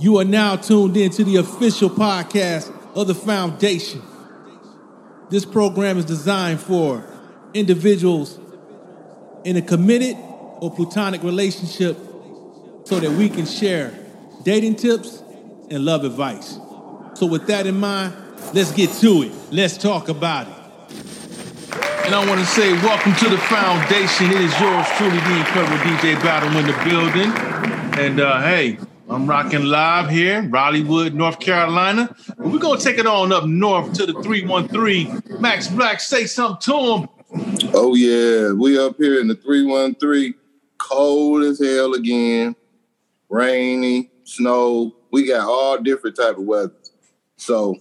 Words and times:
You 0.00 0.18
are 0.18 0.24
now 0.24 0.54
tuned 0.54 0.96
in 0.96 1.10
to 1.10 1.24
the 1.24 1.36
official 1.36 1.90
podcast 1.90 2.72
of 2.94 3.08
the 3.08 3.16
Foundation. 3.16 4.00
This 5.28 5.44
program 5.44 5.98
is 5.98 6.04
designed 6.04 6.60
for 6.60 7.04
individuals 7.52 8.38
in 9.42 9.56
a 9.56 9.62
committed 9.62 10.16
or 10.60 10.72
platonic 10.72 11.24
relationship 11.24 11.96
so 12.84 13.00
that 13.00 13.10
we 13.10 13.28
can 13.28 13.44
share 13.44 13.92
dating 14.44 14.76
tips 14.76 15.20
and 15.68 15.84
love 15.84 16.04
advice. 16.04 16.60
So, 17.14 17.26
with 17.26 17.48
that 17.48 17.66
in 17.66 17.80
mind, 17.80 18.14
let's 18.54 18.70
get 18.70 18.92
to 19.00 19.22
it. 19.24 19.32
Let's 19.50 19.76
talk 19.76 20.08
about 20.08 20.46
it. 20.46 20.54
And 22.06 22.14
I 22.14 22.24
want 22.24 22.38
to 22.38 22.46
say, 22.46 22.72
welcome 22.84 23.14
to 23.16 23.28
the 23.28 23.38
foundation. 23.38 24.30
It 24.30 24.42
is 24.42 24.60
yours 24.60 24.86
truly, 24.96 25.18
the 25.18 25.38
incredible 25.38 25.76
DJ 25.78 26.22
Battle 26.22 26.56
in 26.56 26.66
the 26.66 26.84
building. 26.84 27.32
And 27.98 28.20
uh, 28.20 28.40
hey, 28.42 28.78
I'm 29.18 29.26
rocking 29.26 29.64
live 29.64 30.10
here, 30.10 30.42
Raleigh-Wood, 30.42 31.12
North 31.12 31.40
Carolina. 31.40 32.14
We're 32.36 32.60
gonna 32.60 32.78
take 32.78 32.98
it 32.98 33.06
on 33.08 33.32
up 33.32 33.46
north 33.46 33.92
to 33.94 34.06
the 34.06 34.12
313. 34.22 35.40
Max 35.40 35.66
Black, 35.66 35.98
say 35.98 36.24
something 36.26 36.60
to 36.72 36.78
him. 36.78 37.08
Oh 37.74 37.96
yeah, 37.96 38.52
we 38.52 38.78
up 38.78 38.96
here 38.96 39.20
in 39.20 39.26
the 39.26 39.34
313, 39.34 40.34
cold 40.78 41.42
as 41.42 41.58
hell 41.58 41.94
again, 41.94 42.54
rainy, 43.28 44.08
snow. 44.22 44.94
We 45.10 45.26
got 45.26 45.48
all 45.48 45.78
different 45.78 46.14
type 46.14 46.38
of 46.38 46.44
weather. 46.44 46.76
So 47.38 47.74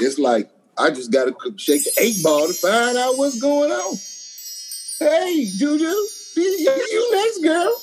it's 0.00 0.18
like 0.18 0.50
I 0.76 0.90
just 0.90 1.12
got 1.12 1.26
to 1.26 1.54
shake 1.56 1.84
the 1.84 1.92
eight 2.00 2.16
ball 2.20 2.48
to 2.48 2.52
find 2.52 2.98
out 2.98 3.16
what's 3.16 3.40
going 3.40 3.70
on. 3.70 3.96
Hey, 4.98 5.46
Juju, 5.56 5.94
you 6.36 7.12
next, 7.12 7.42
girl. 7.42 7.80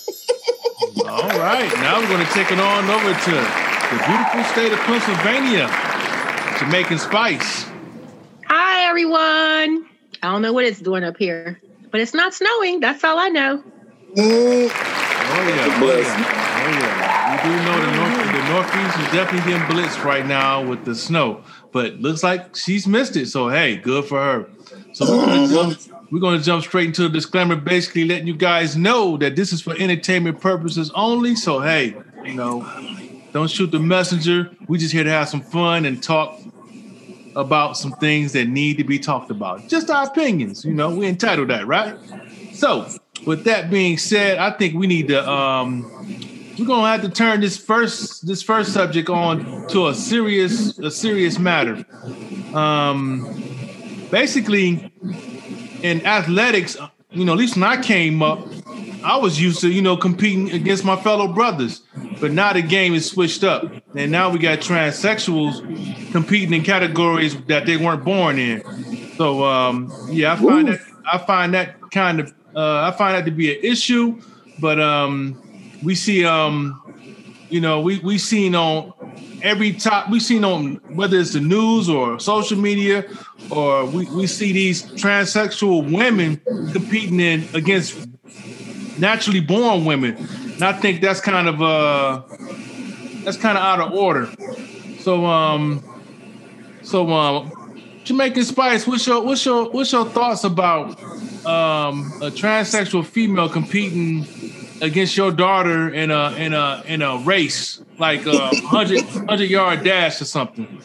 All 1.07 1.39
right, 1.39 1.71
now 1.75 1.99
we're 1.99 2.07
going 2.07 2.25
to 2.25 2.31
take 2.33 2.51
it 2.51 2.59
on 2.59 2.89
over 2.89 3.13
to 3.13 3.31
the 3.31 4.03
beautiful 4.05 4.43
state 4.45 4.71
of 4.71 4.79
Pennsylvania, 4.79 5.67
Jamaican 6.59 6.99
Spice. 6.99 7.65
Hi, 8.45 8.87
everyone. 8.87 9.87
I 10.21 10.31
don't 10.31 10.41
know 10.41 10.53
what 10.53 10.65
it's 10.65 10.79
doing 10.79 11.03
up 11.03 11.17
here, 11.17 11.59
but 11.91 12.01
it's 12.01 12.13
not 12.13 12.33
snowing. 12.33 12.79
That's 12.79 13.03
all 13.03 13.19
I 13.19 13.29
know. 13.29 13.63
Mm. 14.15 14.69
Oh 15.31 15.47
yeah, 15.47 15.79
oh 15.79 15.99
yeah, 15.99 16.39
oh 16.57 16.71
yeah. 16.79 17.09
We 17.29 17.37
do 17.43 17.55
know 17.63 17.77
the 17.79 17.91
north, 17.95 18.17
the 18.33 18.43
northeast 18.49 18.99
is 18.99 19.13
definitely 19.13 19.51
getting 19.51 19.67
blitzed 19.67 20.03
right 20.03 20.25
now 20.25 20.67
with 20.67 20.83
the 20.83 20.95
snow, 20.95 21.43
but 21.71 21.99
looks 21.99 22.23
like 22.23 22.55
she's 22.55 22.87
missed 22.87 23.15
it. 23.15 23.27
So 23.27 23.49
hey, 23.49 23.77
good 23.77 24.05
for 24.05 24.19
her. 24.19 24.49
So 24.93 25.05
we're 25.05 25.25
gonna, 25.25 25.47
jump, 25.77 25.98
we're 26.11 26.19
gonna 26.19 26.39
jump 26.39 26.63
straight 26.63 26.87
into 26.87 27.03
the 27.03 27.09
disclaimer, 27.09 27.55
basically 27.55 28.05
letting 28.05 28.27
you 28.27 28.35
guys 28.35 28.75
know 28.75 29.17
that 29.17 29.35
this 29.35 29.53
is 29.53 29.61
for 29.61 29.75
entertainment 29.77 30.41
purposes 30.41 30.91
only. 30.95 31.35
So 31.35 31.59
hey, 31.59 31.95
you 32.23 32.33
know, 32.33 32.67
don't 33.31 33.49
shoot 33.49 33.71
the 33.71 33.79
messenger. 33.79 34.51
We 34.67 34.77
just 34.77 34.93
here 34.93 35.03
to 35.03 35.09
have 35.09 35.29
some 35.29 35.41
fun 35.41 35.85
and 35.85 36.01
talk 36.01 36.39
about 37.35 37.77
some 37.77 37.91
things 37.93 38.33
that 38.33 38.47
need 38.47 38.77
to 38.77 38.83
be 38.83 38.97
talked 38.97 39.31
about. 39.31 39.67
Just 39.67 39.89
our 39.89 40.07
opinions, 40.07 40.65
you 40.65 40.73
know, 40.73 40.95
we 40.95 41.05
entitled 41.07 41.49
that, 41.49 41.67
right? 41.67 41.95
So, 42.53 42.87
with 43.25 43.43
that 43.43 43.69
being 43.69 43.97
said, 43.97 44.37
I 44.37 44.51
think 44.51 44.75
we 44.75 44.87
need 44.87 45.09
to 45.09 45.29
um 45.29 45.83
we're 46.57 46.65
gonna 46.65 46.87
have 46.87 47.01
to 47.03 47.09
turn 47.09 47.39
this 47.39 47.57
first 47.57 48.27
this 48.27 48.41
first 48.41 48.73
subject 48.73 49.09
on 49.09 49.67
to 49.67 49.87
a 49.87 49.93
serious 49.93 50.77
a 50.79 50.91
serious 50.91 51.37
matter. 51.39 51.85
Um 52.53 53.25
basically 54.11 54.91
in 55.83 56.05
athletics, 56.05 56.77
you 57.11 57.25
know, 57.25 57.33
at 57.33 57.37
least 57.37 57.55
when 57.55 57.63
I 57.63 57.81
came 57.81 58.21
up, 58.21 58.39
I 59.03 59.17
was 59.17 59.41
used 59.41 59.61
to, 59.61 59.69
you 59.69 59.81
know, 59.81 59.95
competing 59.95 60.51
against 60.51 60.83
my 60.83 60.95
fellow 60.95 61.27
brothers. 61.27 61.81
But 62.19 62.31
now 62.31 62.53
the 62.53 62.61
game 62.61 62.93
is 62.93 63.09
switched 63.09 63.43
up. 63.43 63.71
And 63.95 64.11
now 64.11 64.29
we 64.29 64.39
got 64.39 64.59
transsexuals 64.59 66.11
competing 66.11 66.53
in 66.53 66.63
categories 66.63 67.41
that 67.45 67.65
they 67.65 67.77
weren't 67.77 68.03
born 68.03 68.37
in. 68.37 68.61
So 69.15 69.43
um 69.45 69.91
yeah, 70.09 70.33
I 70.33 70.35
find 70.35 70.69
Ooh. 70.69 70.71
that 70.73 70.81
I 71.11 71.17
find 71.17 71.53
that 71.53 71.75
kind 71.91 72.19
of 72.19 72.33
uh 72.55 72.81
I 72.81 72.91
find 72.97 73.15
that 73.15 73.25
to 73.25 73.31
be 73.31 73.55
an 73.55 73.63
issue, 73.63 74.21
but 74.59 74.79
um 74.79 75.41
we 75.83 75.95
see 75.95 76.25
um 76.25 76.81
you 77.49 77.61
know, 77.61 77.81
we 77.81 77.99
we 77.99 78.17
seen 78.17 78.53
on 78.53 78.93
every 79.43 79.73
top 79.73 80.09
we've 80.09 80.21
seen 80.21 80.43
on 80.43 80.75
whether 80.95 81.17
it's 81.17 81.33
the 81.33 81.39
news 81.39 81.89
or 81.89 82.19
social 82.19 82.57
media 82.57 83.05
or 83.51 83.85
we, 83.85 84.05
we 84.11 84.27
see 84.27 84.51
these 84.51 84.83
transsexual 84.83 85.91
women 85.91 86.41
competing 86.71 87.19
in 87.19 87.47
against 87.53 88.07
naturally 88.99 89.39
born 89.39 89.85
women. 89.85 90.15
And 90.15 90.63
I 90.63 90.73
think 90.73 91.01
that's 91.01 91.21
kind 91.21 91.47
of 91.47 91.61
uh 91.61 92.21
that's 93.23 93.37
kind 93.37 93.57
of 93.57 93.63
out 93.63 93.79
of 93.79 93.93
order. 93.93 94.29
So 94.99 95.25
um 95.25 95.83
so 96.81 97.11
um 97.11 97.51
Jamaican 98.03 98.43
Spice, 98.43 98.87
what's 98.87 99.05
your 99.05 99.23
what's 99.23 99.45
your 99.45 99.69
what's 99.69 99.91
your 99.91 100.05
thoughts 100.05 100.43
about 100.43 100.99
um 101.45 102.11
a 102.21 102.29
transsexual 102.29 103.05
female 103.05 103.49
competing 103.49 104.25
against 104.81 105.17
your 105.17 105.31
daughter 105.31 105.89
in 105.89 106.11
a 106.11 106.31
in 106.33 106.53
a 106.53 106.83
in 106.85 107.01
a 107.01 107.17
race 107.17 107.81
like 107.97 108.25
a 108.25 108.31
100 108.31 109.03
100 109.03 109.49
yard 109.49 109.83
dash 109.83 110.21
or 110.21 110.25
something? 110.25 110.81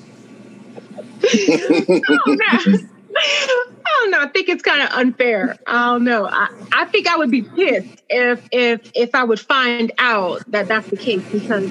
I 3.17 4.01
don't 4.01 4.11
know. 4.11 4.21
I 4.21 4.29
think 4.29 4.49
it's 4.49 4.63
kind 4.63 4.83
of 4.83 4.89
unfair. 4.91 5.57
I 5.67 5.93
don't 5.93 6.05
know. 6.05 6.27
I, 6.27 6.49
I 6.73 6.85
think 6.87 7.07
I 7.07 7.17
would 7.17 7.31
be 7.31 7.43
pissed 7.43 8.03
if 8.09 8.47
if 8.53 8.91
if 8.95 9.15
I 9.15 9.25
would 9.25 9.41
find 9.41 9.93
out 9.99 10.43
that 10.51 10.69
that's 10.69 10.89
the 10.89 10.97
case 10.97 11.23
because 11.31 11.71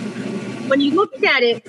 when 0.68 0.82
you 0.82 0.92
look 0.92 1.22
at 1.24 1.44
it, 1.44 1.68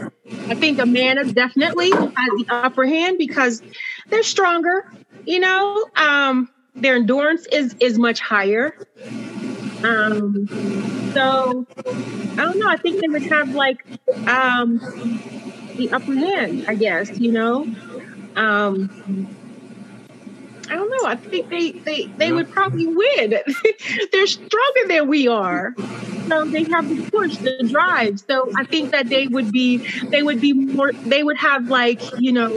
I 0.48 0.54
think 0.54 0.78
a 0.78 0.86
man 0.86 1.18
is 1.18 1.32
definitely 1.32 1.90
has 1.90 2.10
the 2.14 2.46
upper 2.48 2.86
hand 2.86 3.18
because 3.18 3.62
they're 4.08 4.22
stronger. 4.22 4.90
You 5.26 5.40
know, 5.40 5.86
um, 5.96 6.50
their 6.74 6.96
endurance 6.96 7.46
is 7.46 7.74
is 7.80 7.98
much 7.98 8.20
higher. 8.20 8.76
Um, 9.84 10.48
so 11.12 11.66
I 11.78 12.36
don't 12.36 12.58
know. 12.58 12.68
I 12.68 12.76
think 12.76 13.00
they 13.00 13.08
would 13.08 13.22
have 13.24 13.54
like 13.54 13.84
um, 14.26 14.78
the 15.76 15.90
upper 15.92 16.14
hand. 16.14 16.64
I 16.66 16.74
guess 16.74 17.18
you 17.20 17.32
know. 17.32 17.66
Um, 18.36 18.90
I 20.70 20.76
don't 20.76 20.90
know. 20.90 21.06
I 21.08 21.16
think 21.16 21.50
they 21.50 21.72
they 21.72 22.06
they 22.16 22.32
would 22.32 22.50
probably 22.50 22.86
win. 22.86 23.34
They're 24.12 24.26
stronger 24.26 24.88
than 24.88 25.08
we 25.08 25.28
are, 25.28 25.74
so 26.28 26.44
they 26.46 26.64
have 26.64 26.88
the 26.88 27.08
push, 27.10 27.36
the 27.36 27.68
drive. 27.70 28.20
So 28.20 28.50
I 28.56 28.64
think 28.64 28.90
that 28.92 29.08
they 29.08 29.26
would 29.26 29.52
be 29.52 29.86
they 30.08 30.22
would 30.22 30.40
be 30.40 30.54
more. 30.54 30.92
They 30.92 31.22
would 31.22 31.36
have 31.36 31.68
like 31.68 32.00
you 32.18 32.32
know 32.32 32.48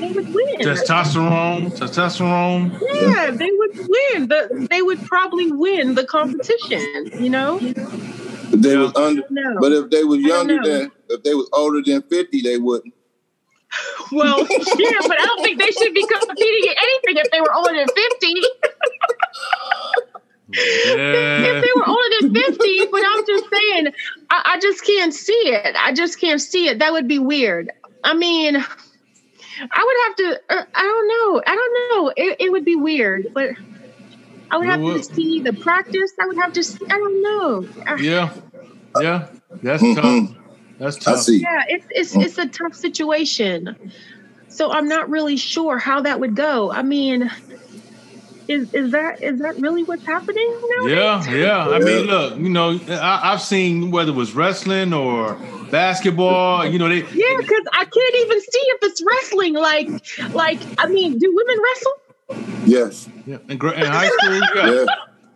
they 0.00 0.12
would 0.12 0.34
win. 0.34 0.56
Testosterone, 0.60 1.70
testosterone. 1.78 2.72
Yeah, 2.80 3.30
they 3.30 3.50
would 3.50 3.76
win. 3.76 4.28
The 4.28 4.66
they 4.70 4.82
would 4.82 5.02
probably 5.04 5.52
win 5.52 5.94
the 5.94 6.04
competition. 6.04 7.10
You 7.22 7.30
know. 7.30 7.58
If 8.52 8.62
they 8.62 8.76
was 8.76 8.94
under, 8.96 9.22
but 9.60 9.72
if 9.72 9.90
they 9.90 10.04
was 10.04 10.20
younger 10.20 10.58
than, 10.62 10.90
if 11.08 11.22
they 11.22 11.34
was 11.34 11.48
older 11.52 11.82
than 11.82 12.02
50, 12.02 12.40
they 12.42 12.58
wouldn't. 12.58 12.94
Well, 14.12 14.40
yeah, 14.40 14.98
but 15.06 15.20
I 15.20 15.24
don't 15.24 15.44
think 15.44 15.60
they 15.60 15.70
should 15.70 15.94
be 15.94 16.04
competing 16.04 16.64
in 16.64 16.74
anything 16.82 17.22
if 17.22 17.30
they 17.30 17.40
were 17.40 17.54
older 17.54 17.72
than 17.72 17.86
fifty. 17.86 18.34
Yeah. 20.52 21.44
if 21.44 21.64
they 21.64 21.70
were 21.76 21.86
older 21.86 22.16
than 22.22 22.34
50, 22.34 22.86
but 22.90 23.02
I'm 23.06 23.24
just 23.24 23.44
saying, 23.52 23.86
I, 24.30 24.42
I 24.54 24.60
just 24.60 24.84
can't 24.84 25.14
see 25.14 25.32
it. 25.32 25.76
I 25.78 25.92
just 25.92 26.20
can't 26.20 26.40
see 26.40 26.66
it. 26.66 26.80
That 26.80 26.92
would 26.92 27.06
be 27.06 27.20
weird. 27.20 27.70
I 28.02 28.14
mean, 28.14 28.64
I 29.60 29.84
would 29.84 29.96
have 30.06 30.16
to, 30.16 30.54
uh, 30.54 30.64
I 30.74 30.82
don't 30.82 31.08
know. 31.08 31.42
I 31.46 31.54
don't 31.56 31.74
know. 32.04 32.12
It, 32.16 32.36
it 32.40 32.52
would 32.52 32.64
be 32.64 32.76
weird, 32.76 33.26
but 33.34 33.50
I 34.50 34.58
would 34.58 34.66
have 34.68 34.80
Well, 34.80 34.98
to 34.98 35.04
see 35.04 35.40
the 35.44 35.52
practice. 35.52 36.12
I 36.20 36.26
would 36.26 36.36
have 36.38 36.52
to 36.52 36.62
see, 36.62 36.86
I 36.90 36.94
don't 36.98 37.22
know. 37.22 37.68
Uh, 37.86 37.96
Yeah, 38.00 38.30
yeah, 39.00 39.26
that's 39.62 39.82
Mhm. 39.82 39.94
tough. 39.94 40.36
That's 40.78 40.96
tough. 40.98 41.20
see. 41.24 41.40
Yeah, 41.40 41.62
it's, 41.68 41.86
it's, 41.90 42.16
it's 42.16 42.38
a 42.38 42.46
tough 42.48 42.74
situation. 42.74 43.76
So 44.48 44.72
I'm 44.72 44.88
not 44.88 45.08
really 45.08 45.36
sure 45.36 45.78
how 45.78 46.00
that 46.02 46.20
would 46.20 46.34
go. 46.34 46.72
I 46.72 46.82
mean, 46.82 47.30
is, 48.48 48.72
is 48.74 48.90
that 48.92 49.22
is 49.22 49.40
that 49.40 49.58
really 49.58 49.82
what's 49.84 50.04
happening 50.04 50.48
now? 50.78 50.86
Yeah, 50.86 51.30
yeah. 51.30 51.68
I 51.68 51.78
mean, 51.78 52.06
look, 52.06 52.36
you 52.36 52.48
know, 52.48 52.78
I, 52.88 53.32
I've 53.32 53.40
seen 53.42 53.90
whether 53.90 54.10
it 54.10 54.14
was 54.14 54.32
wrestling 54.34 54.92
or 54.92 55.34
basketball. 55.70 56.66
You 56.66 56.78
know, 56.78 56.88
they 56.88 56.96
Yeah, 56.98 57.36
because 57.38 57.64
I 57.72 57.84
can't 57.84 58.14
even 58.16 58.40
see 58.40 58.64
if 58.74 58.78
it's 58.82 59.02
wrestling. 59.04 59.54
Like, 59.54 59.88
like 60.34 60.58
I 60.78 60.86
mean, 60.86 61.18
do 61.18 61.32
women 61.34 61.62
wrestle? 61.62 61.92
Yes. 62.64 63.08
yeah, 63.26 63.38
in, 63.48 63.58
gra- 63.58 63.72
in 63.72 63.86
high 63.86 64.08
school. 64.08 64.34
Yeah. 64.34 64.72
Yeah. 64.72 64.84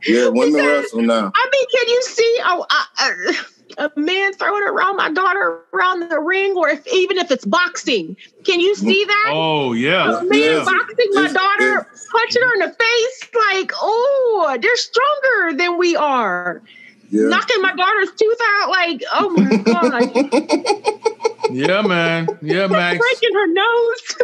Yeah. 0.06 0.28
Women 0.28 0.52
Because- 0.52 0.82
wrestle 0.82 1.02
now. 1.02 1.32
I 1.34 1.48
mean, 1.52 1.66
can 1.74 1.88
you 1.88 2.02
see 2.02 2.38
oh, 2.44 2.66
a, 2.70 3.02
a, 3.04 3.34
a 3.78 3.90
man 3.96 4.32
throwing 4.34 4.62
around 4.62 4.96
my 4.96 5.10
daughter 5.10 5.60
around 5.72 6.08
the 6.08 6.20
ring, 6.20 6.54
or 6.56 6.68
if 6.68 6.86
even 6.86 7.18
if 7.18 7.30
it's 7.30 7.44
boxing, 7.44 8.16
can 8.44 8.60
you 8.60 8.74
see 8.74 9.04
that? 9.04 9.30
Oh 9.32 9.72
yeah, 9.72 10.20
a 10.20 10.24
man 10.24 10.40
yeah. 10.40 10.64
boxing 10.64 11.08
my 11.12 11.20
It's- 11.24 11.32
daughter, 11.32 11.86
punching 12.12 12.42
her 12.42 12.54
in 12.54 12.60
the 12.60 12.76
face, 12.78 13.30
like, 13.52 13.72
oh, 13.80 14.56
they're 14.60 14.76
stronger 14.76 15.56
than 15.58 15.76
we 15.78 15.96
are. 15.96 16.62
yeah. 17.10 17.28
knocking 17.28 17.60
my 17.62 17.74
daughter's 17.74 18.10
tooth 18.16 18.38
out. 18.60 18.70
Like, 18.70 19.02
oh 19.12 19.30
my 19.30 19.56
god. 21.42 21.50
yeah, 21.50 21.82
man. 21.82 22.28
Yeah, 22.42 22.66
Max. 22.66 22.98
Breaking 22.98 23.34
her 23.34 23.46
nose. 23.52 24.16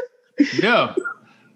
yeah. 0.63 0.95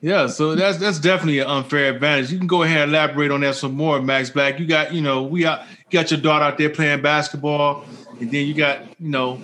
Yeah, 0.00 0.26
so 0.26 0.54
that's 0.54 0.76
that's 0.76 0.98
definitely 0.98 1.38
an 1.38 1.46
unfair 1.46 1.94
advantage. 1.94 2.30
You 2.30 2.36
can 2.36 2.46
go 2.46 2.62
ahead 2.62 2.82
and 2.82 2.90
elaborate 2.92 3.30
on 3.30 3.40
that 3.40 3.54
some 3.54 3.72
more, 3.74 4.02
Max 4.02 4.28
Black. 4.28 4.60
You 4.60 4.66
got, 4.66 4.92
you 4.92 5.00
know, 5.00 5.22
we 5.22 5.40
got 5.40 5.66
you 5.94 6.00
got 6.00 6.10
your 6.10 6.18
daughter 6.18 6.44
out 6.44 6.58
there 6.58 6.70
playing 6.70 7.02
basketball, 7.02 7.84
and 8.20 8.28
then 8.28 8.48
you 8.48 8.54
got, 8.54 8.80
you 8.98 9.10
know, 9.10 9.40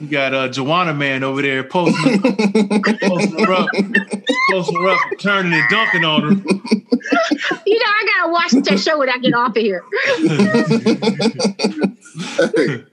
you 0.00 0.08
got 0.08 0.32
uh 0.32 0.48
Joanna 0.48 0.94
man 0.94 1.22
over 1.22 1.42
there 1.42 1.62
posting, 1.62 2.22
posting 2.22 3.44
her 3.44 3.52
up, 3.52 3.68
posting 4.50 4.82
her 4.82 4.88
up, 4.88 4.98
turning 5.20 5.52
and 5.52 5.68
dunking 5.68 6.04
on 6.06 6.22
her. 6.22 6.30
You 7.66 7.78
know, 7.78 7.84
I 7.86 8.18
gotta 8.18 8.32
watch 8.32 8.52
that 8.64 8.80
show 8.80 8.98
when 8.98 9.10
I 9.10 9.18
get 9.18 9.34
off 9.34 9.50
of 9.50 9.56
here. 9.56 9.84
hey, 12.56 12.84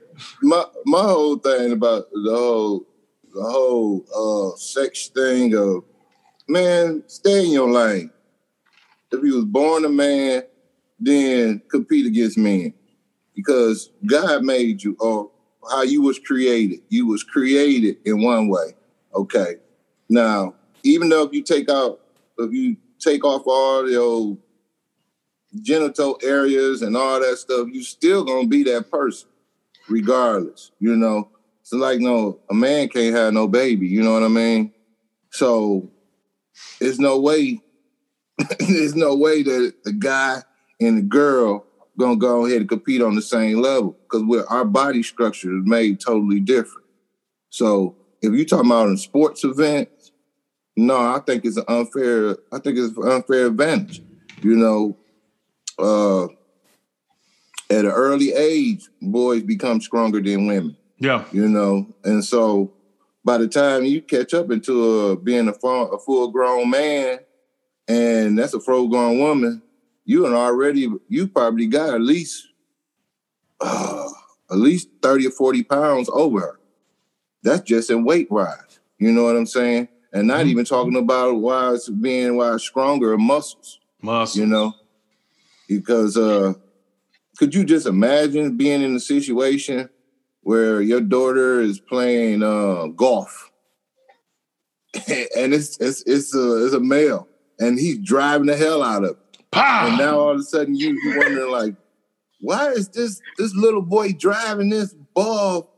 my 0.42 0.66
my 0.86 1.02
whole 1.02 1.38
thing 1.38 1.72
about 1.72 2.10
the 2.12 2.32
whole 2.32 2.86
the 3.34 3.42
whole 3.42 4.06
uh 4.14 4.58
sex 4.58 5.08
thing 5.08 5.56
of 5.56 5.86
man, 6.50 7.04
stay 7.08 7.46
in 7.46 7.52
your 7.52 7.70
lane. 7.72 8.12
If 9.12 9.24
you 9.24 9.36
was 9.36 9.46
born 9.46 9.86
a 9.86 9.90
man, 9.90 10.44
then 11.00 11.62
compete 11.70 12.06
against 12.06 12.38
men. 12.38 12.74
Because 13.42 13.90
God 14.06 14.44
made 14.44 14.84
you, 14.84 14.96
or 15.00 15.32
how 15.70 15.84
you 15.84 16.02
was 16.02 16.20
created. 16.20 16.80
You 16.90 17.08
was 17.08 17.24
created 17.24 17.98
in 18.06 18.22
one 18.22 18.48
way. 18.48 18.76
Okay. 19.14 19.56
Now, 20.10 20.56
even 20.84 21.10
though 21.10 21.24
if 21.24 21.34
you 21.34 21.44
take 21.44 21.70
out, 21.70 22.02
if 22.38 22.52
you 22.52 22.78
take 23.00 23.24
off 23.24 23.44
all 23.46 23.90
your 23.90 24.38
genital 25.62 26.20
areas 26.24 26.82
and 26.82 26.96
all 26.96 27.20
that 27.20 27.38
stuff, 27.38 27.68
you 27.72 27.84
still 27.84 28.24
gonna 28.24 28.48
be 28.48 28.64
that 28.64 28.90
person, 28.90 29.30
regardless. 29.90 30.72
You 30.80 30.96
know, 30.96 31.30
it's 31.62 31.74
like 31.74 32.00
no, 32.00 32.40
a 32.50 32.54
man 32.54 32.90
can't 32.90 33.16
have 33.16 33.34
no 33.34 33.48
baby. 33.48 33.88
You 33.88 34.04
know 34.04 34.14
what 34.14 34.24
I 34.24 34.30
mean? 34.30 34.74
So 35.32 35.90
there's 36.80 37.00
no 37.00 37.20
way, 37.20 37.62
there's 38.60 38.96
no 38.96 39.16
way 39.16 39.44
that 39.44 39.74
the 39.84 39.94
guy 39.94 40.42
and 40.80 40.98
the 40.98 41.04
girl 41.04 41.66
gonna 42.02 42.18
go 42.18 42.46
ahead 42.46 42.62
and 42.62 42.70
compete 42.70 43.02
on 43.02 43.16
the 43.16 43.22
same 43.22 43.62
level 43.62 43.98
because 44.04 44.24
we're 44.24 44.46
our 44.48 44.66
body 44.66 45.04
structure 45.04 45.58
is 45.58 45.66
made 45.66 46.00
totally 46.00 46.40
different. 46.40 46.88
So 47.50 47.96
if 48.22 48.34
you're 48.34 48.46
talking 48.46 48.70
about 48.70 48.90
a 48.90 48.98
sports 48.98 49.44
event, 49.44 49.90
no, 50.76 50.98
I 50.98 51.20
think 51.26 51.46
it's 51.46 51.58
an 51.58 51.66
unfair. 51.68 52.38
I 52.52 52.60
think 52.60 52.78
it's 52.78 52.98
an 52.98 53.08
unfair 53.08 53.48
advantage. 53.48 54.02
You 54.42 54.56
know, 54.56 54.98
uh, 55.78 56.26
at 57.70 57.86
an 57.86 57.92
early 57.92 58.34
age, 58.34 58.90
boys 59.02 59.44
become 59.44 59.80
stronger 59.80 60.22
than 60.22 60.48
women. 60.48 60.76
Yeah, 61.00 61.26
you 61.32 61.48
know, 61.48 61.88
and 62.04 62.24
so 62.24 62.74
by 63.24 63.38
the 63.38 63.48
time 63.48 63.86
you 63.86 64.02
catch 64.02 64.34
up 64.34 64.52
into 64.52 65.00
a, 65.00 65.16
being 65.16 65.48
a, 65.48 65.54
full, 65.54 65.92
a 65.94 66.00
full 66.00 66.30
grown 66.30 66.70
man, 66.70 67.20
and 67.88 68.38
that's 68.38 68.54
a 68.54 68.60
full 68.60 68.88
grown 68.88 69.20
woman, 69.20 69.62
you 70.12 70.26
and 70.26 70.36
already 70.36 70.90
you 71.08 71.28
probably 71.28 71.68
got 71.68 71.94
at 71.94 72.02
least 72.02 72.50
uh, 73.62 74.10
at 74.52 74.58
least 74.58 74.90
thirty 75.02 75.26
or 75.26 75.32
forty 75.32 75.64
pounds 75.64 76.10
over 76.12 76.40
her. 76.42 76.60
That's 77.44 77.62
just 77.62 77.90
in 77.90 78.04
weight 78.04 78.28
rise. 78.30 78.80
You 79.00 79.14
know 79.14 79.24
what 79.24 79.38
I'm 79.38 79.46
saying? 79.46 79.88
And 80.12 80.28
not 80.28 80.42
mm-hmm. 80.42 80.50
even 80.50 80.66
talking 80.66 80.98
about 80.98 81.36
why 81.38 81.74
it's 81.74 81.88
being 81.88 82.36
why 82.36 82.54
it's 82.56 82.64
stronger 82.64 83.18
muscles. 83.18 83.80
Muscles. 84.02 84.36
You 84.36 84.48
know, 84.48 84.76
because 85.70 86.18
uh, 86.18 86.56
could 87.38 87.56
you 87.56 87.64
just 87.64 87.88
imagine 87.88 88.58
being 88.58 88.82
in 88.82 88.94
a 88.94 89.00
situation 89.00 89.90
where 90.42 90.82
your 90.82 91.00
daughter 91.00 91.62
is 91.62 91.80
playing 91.80 92.44
uh, 92.44 92.88
golf, 92.88 93.50
and 95.08 95.54
it's 95.54 95.78
it's 95.80 96.04
it's 96.06 96.36
a 96.36 96.66
it's 96.66 96.74
a 96.74 96.82
male, 96.82 97.30
and 97.60 97.80
he's 97.80 98.00
driving 98.00 98.48
the 98.48 98.58
hell 98.58 98.84
out 98.84 99.06
of 99.06 99.12
it. 99.12 99.21
Pow! 99.52 99.88
And 99.88 99.98
now 99.98 100.20
all 100.20 100.32
of 100.32 100.40
a 100.40 100.44
sudden 100.44 100.76
you 100.76 101.00
you 101.04 101.18
wondering 101.18 101.52
like, 101.52 101.76
why 102.40 102.70
is 102.70 102.90
this 102.90 103.22
this 103.38 103.54
little 103.56 103.82
boy 103.82 104.14
driving 104.14 104.70
this 104.70 104.94
ball 105.14 105.74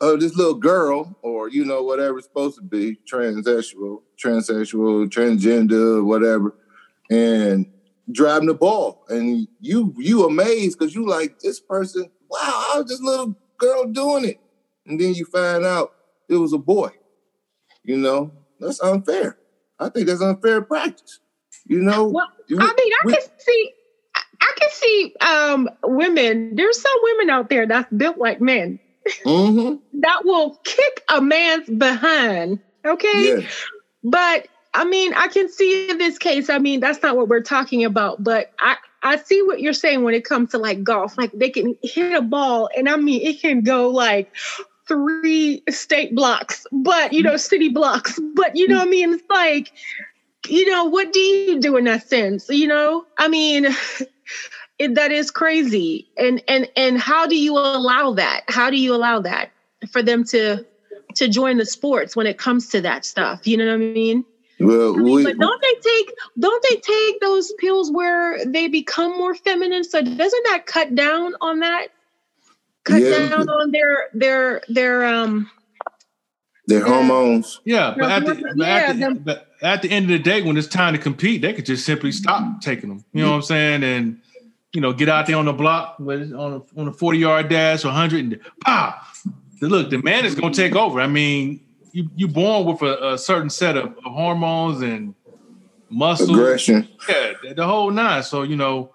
of 0.00 0.20
this 0.20 0.34
little 0.36 0.54
girl, 0.54 1.16
or 1.22 1.48
you 1.48 1.64
know 1.64 1.82
whatever 1.82 2.18
it's 2.18 2.26
supposed 2.26 2.56
to 2.56 2.62
be, 2.62 2.98
transsexual, 3.10 4.02
transsexual, 4.22 5.08
transgender, 5.08 6.04
whatever, 6.04 6.54
and 7.10 7.70
driving 8.12 8.48
the 8.48 8.54
ball, 8.54 9.04
and 9.08 9.48
you 9.60 9.94
you 9.98 10.24
amazed 10.26 10.78
because 10.78 10.94
you 10.94 11.06
like 11.06 11.38
this 11.40 11.60
person. 11.60 12.10
Wow, 12.28 12.70
I 12.74 12.78
was 12.78 12.86
this 12.88 13.00
little 13.00 13.36
girl 13.58 13.84
doing 13.84 14.24
it. 14.24 14.40
And 14.86 15.00
then 15.00 15.14
you 15.14 15.24
find 15.24 15.64
out 15.64 15.94
it 16.28 16.36
was 16.36 16.52
a 16.52 16.58
boy. 16.58 16.90
You 17.82 17.96
know, 17.98 18.32
that's 18.60 18.80
unfair. 18.80 19.38
I 19.78 19.88
think 19.88 20.06
that's 20.06 20.22
unfair 20.22 20.62
practice. 20.62 21.20
You 21.66 21.80
know, 21.80 22.04
well, 22.06 22.32
I 22.50 22.54
mean, 22.54 22.60
I 22.60 23.00
we, 23.04 23.12
can 23.12 23.22
see, 23.38 23.72
I 24.14 24.54
can 24.58 24.70
see 24.70 25.14
um, 25.20 25.70
women. 25.82 26.54
There's 26.56 26.80
some 26.80 26.96
women 27.02 27.30
out 27.30 27.48
there 27.48 27.66
that's 27.66 27.90
built 27.92 28.18
like 28.18 28.40
men 28.40 28.78
mm-hmm. 29.24 29.76
that 30.00 30.24
will 30.24 30.60
kick 30.64 31.02
a 31.08 31.20
man's 31.20 31.68
behind. 31.68 32.60
Okay, 32.84 33.38
yes. 33.38 33.64
but 34.02 34.48
I 34.74 34.84
mean, 34.84 35.14
I 35.14 35.28
can 35.28 35.48
see 35.48 35.90
in 35.90 35.98
this 35.98 36.18
case. 36.18 36.50
I 36.50 36.58
mean, 36.58 36.80
that's 36.80 37.02
not 37.02 37.16
what 37.16 37.28
we're 37.28 37.42
talking 37.42 37.84
about. 37.84 38.22
But 38.22 38.52
I, 38.58 38.76
I 39.02 39.16
see 39.16 39.42
what 39.42 39.60
you're 39.60 39.72
saying 39.72 40.02
when 40.02 40.14
it 40.14 40.24
comes 40.24 40.50
to 40.50 40.58
like 40.58 40.82
golf. 40.82 41.16
Like 41.16 41.32
they 41.32 41.50
can 41.50 41.76
hit 41.82 42.12
a 42.12 42.22
ball, 42.22 42.68
and 42.76 42.88
I 42.88 42.96
mean 42.96 43.22
it 43.22 43.40
can 43.40 43.62
go 43.62 43.90
like 43.90 44.32
three 44.86 45.62
state 45.70 46.14
blocks, 46.14 46.66
but 46.72 47.12
you 47.12 47.22
know, 47.22 47.36
city 47.36 47.68
blocks. 47.68 48.20
But 48.34 48.56
you 48.56 48.68
know 48.68 48.80
I 48.80 48.84
mean? 48.84 49.14
It's 49.14 49.24
like, 49.30 49.72
you 50.48 50.70
know, 50.70 50.84
what 50.84 51.12
do 51.12 51.20
you 51.20 51.60
do 51.60 51.76
in 51.76 51.84
that 51.84 52.08
sense? 52.08 52.48
You 52.48 52.66
know, 52.66 53.06
I 53.16 53.28
mean, 53.28 53.66
it, 54.78 54.94
that 54.94 55.12
is 55.12 55.30
crazy. 55.30 56.08
And 56.16 56.42
and 56.48 56.68
and 56.76 56.98
how 56.98 57.26
do 57.26 57.36
you 57.36 57.56
allow 57.58 58.14
that? 58.14 58.42
How 58.48 58.70
do 58.70 58.76
you 58.76 58.94
allow 58.94 59.20
that 59.20 59.50
for 59.90 60.02
them 60.02 60.24
to 60.24 60.64
to 61.16 61.28
join 61.28 61.58
the 61.58 61.66
sports 61.66 62.16
when 62.16 62.26
it 62.26 62.38
comes 62.38 62.68
to 62.68 62.80
that 62.82 63.04
stuff? 63.04 63.46
You 63.46 63.56
know 63.56 63.66
what 63.66 63.74
I 63.74 63.76
mean? 63.76 64.24
Well, 64.60 64.94
I 64.94 64.98
mean, 64.98 65.14
we, 65.14 65.24
but 65.24 65.38
don't 65.38 65.62
they 65.62 65.74
take 65.80 66.12
don't 66.38 66.66
they 66.68 66.76
take 66.76 67.20
those 67.20 67.52
pills 67.58 67.90
where 67.90 68.44
they 68.44 68.68
become 68.68 69.16
more 69.16 69.34
feminine? 69.34 69.84
So 69.84 70.00
doesn't 70.00 70.44
that 70.44 70.66
cut 70.66 70.94
down 70.94 71.34
on 71.40 71.60
that? 71.60 71.88
Cut 72.84 73.02
yeah. 73.02 73.28
down 73.28 73.48
on 73.48 73.70
their 73.70 74.08
their 74.12 74.62
their 74.68 75.04
um 75.04 75.50
their 76.66 76.84
hormones. 76.84 77.60
Yeah, 77.64 77.94
but, 77.98 78.10
at 78.10 78.24
the, 78.24 78.34
but, 78.34 78.56
yeah, 78.56 78.74
at 78.88 78.98
the, 78.98 79.20
but 79.20 79.48
at 79.62 79.82
the 79.82 79.90
end 79.90 80.06
of 80.06 80.10
the 80.10 80.18
day, 80.18 80.42
when 80.42 80.56
it's 80.56 80.66
time 80.68 80.94
to 80.94 80.98
compete, 80.98 81.42
they 81.42 81.52
could 81.52 81.66
just 81.66 81.84
simply 81.84 82.12
stop 82.12 82.60
taking 82.60 82.88
them. 82.88 83.04
You 83.12 83.22
know 83.22 83.30
what 83.30 83.36
I'm 83.36 83.42
saying? 83.42 83.82
And 83.84 84.20
you 84.72 84.80
know, 84.80 84.92
get 84.92 85.08
out 85.08 85.26
there 85.26 85.36
on 85.36 85.44
the 85.44 85.52
block 85.52 85.96
with 85.98 86.32
on 86.32 86.54
a, 86.54 86.80
on 86.80 86.88
a 86.88 86.92
40 86.92 87.18
yard 87.18 87.48
dash 87.48 87.84
or 87.84 87.88
100 87.88 88.24
and 88.24 88.40
pow. 88.60 88.94
Look, 89.60 89.90
the 89.90 89.98
man 89.98 90.24
is 90.24 90.34
going 90.34 90.52
to 90.52 90.60
take 90.60 90.74
over. 90.74 91.00
I 91.00 91.06
mean, 91.06 91.60
you 91.92 92.10
you 92.16 92.28
born 92.28 92.66
with 92.66 92.82
a, 92.82 93.12
a 93.12 93.18
certain 93.18 93.50
set 93.50 93.76
of, 93.76 93.96
of, 94.04 94.12
hormones 94.12 94.82
and 94.82 95.14
muscle 95.88 96.34
aggression. 96.34 96.88
Yeah, 97.08 97.32
the, 97.42 97.54
the, 97.54 97.66
whole 97.66 97.90
nine. 97.90 98.24
So 98.24 98.42
you 98.42 98.56
know, 98.56 98.92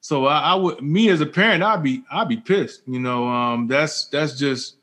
so 0.00 0.26
I, 0.26 0.40
I, 0.40 0.54
would 0.56 0.82
me 0.82 1.08
as 1.10 1.20
a 1.20 1.26
parent, 1.26 1.62
I'd 1.62 1.82
be 1.82 2.02
I'd 2.10 2.28
be 2.28 2.38
pissed. 2.38 2.82
You 2.86 2.98
know, 2.98 3.28
um, 3.28 3.68
that's 3.68 4.06
that's 4.06 4.36
just 4.36 4.76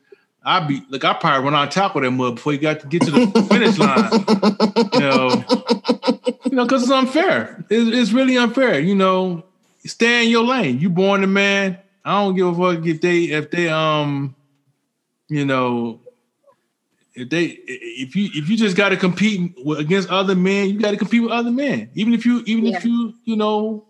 I'd 0.44 0.68
be 0.68 0.82
like 0.88 1.04
I 1.04 1.14
probably 1.14 1.44
run 1.44 1.54
on 1.54 1.68
top 1.68 1.96
of 1.96 2.02
that 2.02 2.10
mud 2.10 2.36
before 2.36 2.52
you 2.52 2.58
got 2.58 2.80
to 2.80 2.86
get 2.86 3.02
to 3.02 3.10
the 3.10 3.46
finish 3.50 3.78
line. 3.78 4.10
You 4.94 5.00
know, 5.00 6.40
you 6.44 6.56
know, 6.56 6.64
because 6.64 6.82
it's 6.82 6.90
unfair. 6.90 7.64
It's, 7.68 7.96
it's 7.96 8.12
really 8.12 8.38
unfair. 8.38 8.80
You 8.80 8.94
know, 8.94 9.44
stay 9.84 10.24
in 10.24 10.30
your 10.30 10.44
lane. 10.44 10.78
You 10.78 10.90
born 10.90 11.24
a 11.24 11.26
man. 11.26 11.78
I 12.04 12.22
don't 12.22 12.34
give 12.34 12.46
a 12.46 12.54
fuck 12.54 12.86
if 12.86 13.00
they 13.00 13.24
if 13.24 13.50
they 13.50 13.68
um, 13.68 14.34
you 15.28 15.44
know, 15.44 16.00
if 17.14 17.28
they 17.28 17.44
if 17.66 18.16
you 18.16 18.30
if 18.32 18.48
you 18.48 18.56
just 18.56 18.76
got 18.76 18.90
to 18.90 18.96
compete 18.96 19.54
against 19.76 20.08
other 20.08 20.34
men, 20.34 20.70
you 20.70 20.78
got 20.78 20.92
to 20.92 20.96
compete 20.96 21.22
with 21.22 21.32
other 21.32 21.50
men. 21.50 21.90
Even 21.94 22.14
if 22.14 22.24
you 22.24 22.42
even 22.46 22.66
yeah. 22.66 22.76
if 22.76 22.84
you 22.84 23.14
you 23.24 23.36
know 23.36 23.84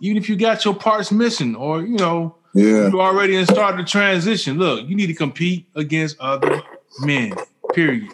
even 0.00 0.16
if 0.16 0.28
you 0.28 0.36
got 0.36 0.64
your 0.64 0.74
parts 0.74 1.10
missing 1.10 1.56
or 1.56 1.82
you 1.82 1.96
know 1.96 2.36
yeah. 2.54 2.88
you 2.88 3.00
already 3.00 3.44
started 3.44 3.80
the 3.80 3.88
transition. 3.88 4.58
Look, 4.58 4.88
you 4.88 4.96
need 4.96 5.08
to 5.08 5.14
compete 5.14 5.68
against 5.74 6.18
other 6.20 6.62
men. 7.00 7.34
Period. 7.72 8.12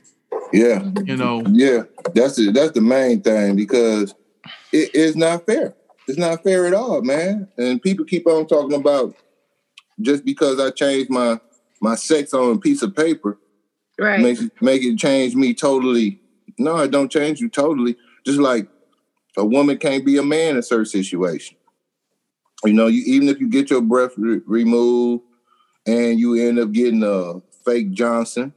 Yeah. 0.53 0.91
You 1.05 1.17
know. 1.17 1.43
Yeah, 1.51 1.83
that's 2.15 2.39
it. 2.39 2.55
That's 2.55 2.73
the 2.73 2.81
main 2.81 3.23
thing 3.23 3.57
because 3.57 4.15
it 4.73 4.95
is 4.95 5.17
not 5.17 5.47
fair. 5.47 5.75
It's 6.09 6.19
not 6.19 6.43
fair 6.43 6.67
at 6.67 6.75
all, 6.75 7.03
man. 7.03 7.49
And 7.57 7.81
people 7.81 8.05
keep 8.05 8.27
on 8.27 8.47
talking 8.47 8.79
about 8.79 9.15
just 10.01 10.25
because 10.25 10.59
I 10.59 10.71
changed 10.71 11.11
my 11.11 11.39
my 11.81 11.95
sex 11.95 12.35
on 12.35 12.57
a 12.57 12.59
piece 12.59 12.83
of 12.83 12.95
paper 12.95 13.39
right 13.99 14.21
make 14.21 14.41
it 14.41 14.51
make 14.61 14.83
it 14.83 14.99
change 14.99 15.35
me 15.35 15.55
totally 15.55 16.21
no 16.59 16.79
it 16.79 16.91
don't 16.91 17.11
change 17.11 17.41
you 17.41 17.49
totally 17.49 17.97
just 18.25 18.39
like 18.39 18.69
a 19.37 19.45
woman 19.45 19.79
can't 19.79 20.05
be 20.05 20.17
a 20.19 20.23
man 20.23 20.57
in 20.57 20.63
certain 20.63 20.87
situation 20.87 21.57
You 22.65 22.75
know, 22.75 22.87
you 22.87 23.03
even 23.07 23.29
if 23.29 23.41
you 23.41 23.49
get 23.49 23.71
your 23.71 23.81
breath 23.81 24.13
re- 24.17 24.43
removed 24.47 25.25
and 25.87 26.19
you 26.19 26.35
end 26.35 26.59
up 26.59 26.73
getting 26.73 27.03
a 27.03 27.41
fake 27.65 27.93
Johnson, 27.93 28.53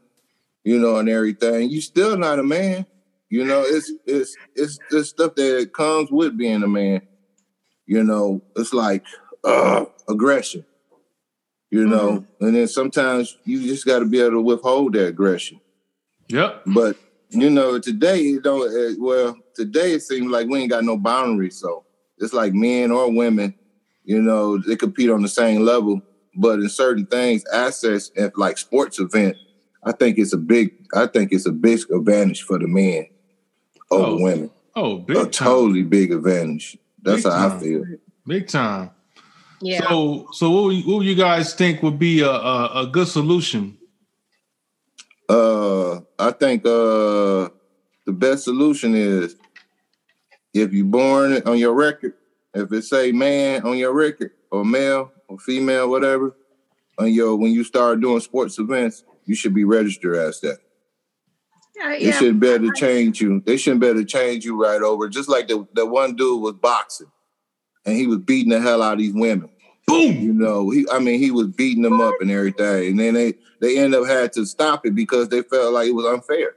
you 0.64 0.80
know, 0.80 0.98
and 0.98 1.10
everything, 1.10 1.70
you 1.70 1.82
still 1.82 2.18
not 2.18 2.40
a 2.40 2.44
man. 2.44 2.86
You 3.30 3.46
know, 3.46 3.64
it's 3.66 3.92
it's 4.06 4.36
it's 4.56 4.78
the 4.90 5.04
stuff 5.04 5.36
that 5.36 5.72
comes 5.74 6.12
with 6.12 6.38
being 6.38 6.64
a 6.64 6.68
man. 6.68 7.02
You 7.86 8.04
know, 8.04 8.42
it's 8.56 8.74
like 8.74 9.04
uh, 9.44 9.86
aggression. 10.08 10.66
You 11.72 11.88
know, 11.88 12.20
mm-hmm. 12.20 12.46
and 12.46 12.56
then 12.56 12.68
sometimes 12.68 13.36
you 13.46 13.64
just 13.64 13.86
got 13.88 14.00
to 14.00 14.06
be 14.06 14.20
able 14.20 14.32
to 14.32 14.42
withhold 14.42 14.94
that 14.94 15.08
aggression. 15.08 15.60
Yep. 16.28 16.62
But 16.68 16.98
you 17.30 17.50
know, 17.50 17.80
today 17.80 18.22
you 18.22 18.40
don't. 18.42 18.70
Uh, 18.70 18.96
well, 19.00 19.36
today 19.56 19.94
it 19.94 20.04
seems 20.04 20.28
like 20.28 20.48
we 20.48 20.60
ain't 20.60 20.70
got 20.70 20.84
no 20.84 20.98
boundaries. 20.98 21.58
So 21.58 21.86
it's 22.20 22.34
like 22.34 22.54
men 22.54 22.92
or 22.92 23.12
women, 23.12 23.56
you 24.04 24.22
know, 24.22 24.58
they 24.58 24.76
compete 24.76 25.10
on 25.10 25.22
the 25.22 25.28
same 25.28 25.62
level. 25.62 26.02
But 26.36 26.60
in 26.60 26.70
certain 26.70 27.06
things, 27.06 27.44
access 27.54 28.12
at 28.18 28.38
like 28.38 28.58
sports 28.58 29.00
event, 29.00 29.38
I 29.84 29.92
think 29.92 30.18
it's 30.18 30.34
a 30.34 30.38
big. 30.38 30.74
I 30.94 31.08
think 31.08 31.32
it's 31.32 31.46
a 31.46 31.52
big 31.52 31.80
advantage 31.92 32.42
for 32.42 32.58
the 32.58 32.68
men 32.68 33.08
over 33.92 34.06
oh. 34.06 34.22
women. 34.22 34.52
Oh, 34.76 34.98
big 34.98 35.18
a 35.18 35.22
time. 35.22 35.48
totally 35.48 35.84
big 35.84 36.12
advantage. 36.12 36.78
That's 37.02 37.24
big 37.24 37.32
how 37.32 37.50
time. 37.50 37.58
I 37.58 37.62
feel. 37.62 37.84
Big 38.26 38.48
time. 38.48 38.92
Yeah. 39.62 39.88
So, 39.88 40.28
so 40.32 40.50
what 40.50 40.64
would 40.66 40.76
you, 40.76 40.84
what 40.84 40.98
would 40.98 41.08
you 41.08 41.16
guys 41.16 41.54
think 41.54 41.84
would 41.84 42.00
be 42.00 42.22
a, 42.22 42.30
a, 42.30 42.82
a 42.84 42.88
good 42.88 43.08
solution? 43.08 43.78
Uh, 45.30 46.02
I 46.20 46.32
think 46.32 46.66
uh 46.66 47.50
the 48.06 48.12
best 48.12 48.44
solution 48.44 48.94
is 48.96 49.36
if 50.54 50.74
you're 50.74 50.86
born 50.86 51.42
on 51.46 51.58
your 51.58 51.74
record, 51.74 52.14
if 52.54 52.72
it 52.72 52.84
say 52.84 53.12
man 53.12 53.64
on 53.64 53.78
your 53.78 53.94
record 53.94 54.32
or 54.52 54.64
male 54.64 55.12
or 55.28 55.40
female, 55.40 55.90
whatever, 55.90 56.36
on 56.98 57.12
your 57.12 57.36
when 57.36 57.52
you 57.52 57.64
start 57.64 58.02
doing 58.02 58.20
sports 58.20 58.60
events, 58.60 59.04
you 59.26 59.36
should 59.36 59.54
be 59.54 59.64
registered 59.64 60.16
as 60.16 60.40
that. 60.42 60.60
Uh, 61.84 61.90
yeah. 61.90 62.00
They 62.00 62.12
shouldn't 62.12 62.40
be 62.40 62.50
able 62.50 62.72
to 62.72 62.74
change 62.76 63.20
you. 63.20 63.42
They 63.46 63.58
shouldn't 63.58 63.82
be 63.82 63.88
able 63.88 64.02
to 64.02 64.06
change 64.06 64.46
you 64.46 64.62
right 64.62 64.82
over. 64.82 65.10
Just 65.10 65.28
like 65.28 65.48
the, 65.48 65.68
the 65.74 65.86
one 65.86 66.16
dude 66.16 66.42
was 66.42 66.54
boxing 66.54 67.12
and 67.86 67.96
he 67.96 68.08
was 68.08 68.20
beating 68.20 68.52
the 68.52 68.62
hell 68.62 68.82
out 68.82 68.94
of 68.94 69.00
these 69.00 69.14
women. 69.14 69.50
Boom! 69.88 70.18
You 70.18 70.34
know, 70.34 70.70
he 70.70 70.86
I 70.92 71.00
mean 71.00 71.20
he 71.20 71.32
was 71.32 71.48
beating 71.48 71.84
them 71.84 72.00
up 72.00 72.16
and 72.22 72.32
everything. 72.32 72.92
And 72.92 73.00
then 73.00 73.16
they 73.16 73.34
they 73.60 73.78
end 73.78 73.96
up 73.96 74.08
had 74.08 74.32
to 74.34 74.46
stop 74.46 74.86
it 74.86 74.96
because 74.96 75.30
they 75.30 75.42
felt 75.42 75.74
like 75.74 75.88
it 75.88 75.96
was 75.96 76.06
unfair. 76.06 76.56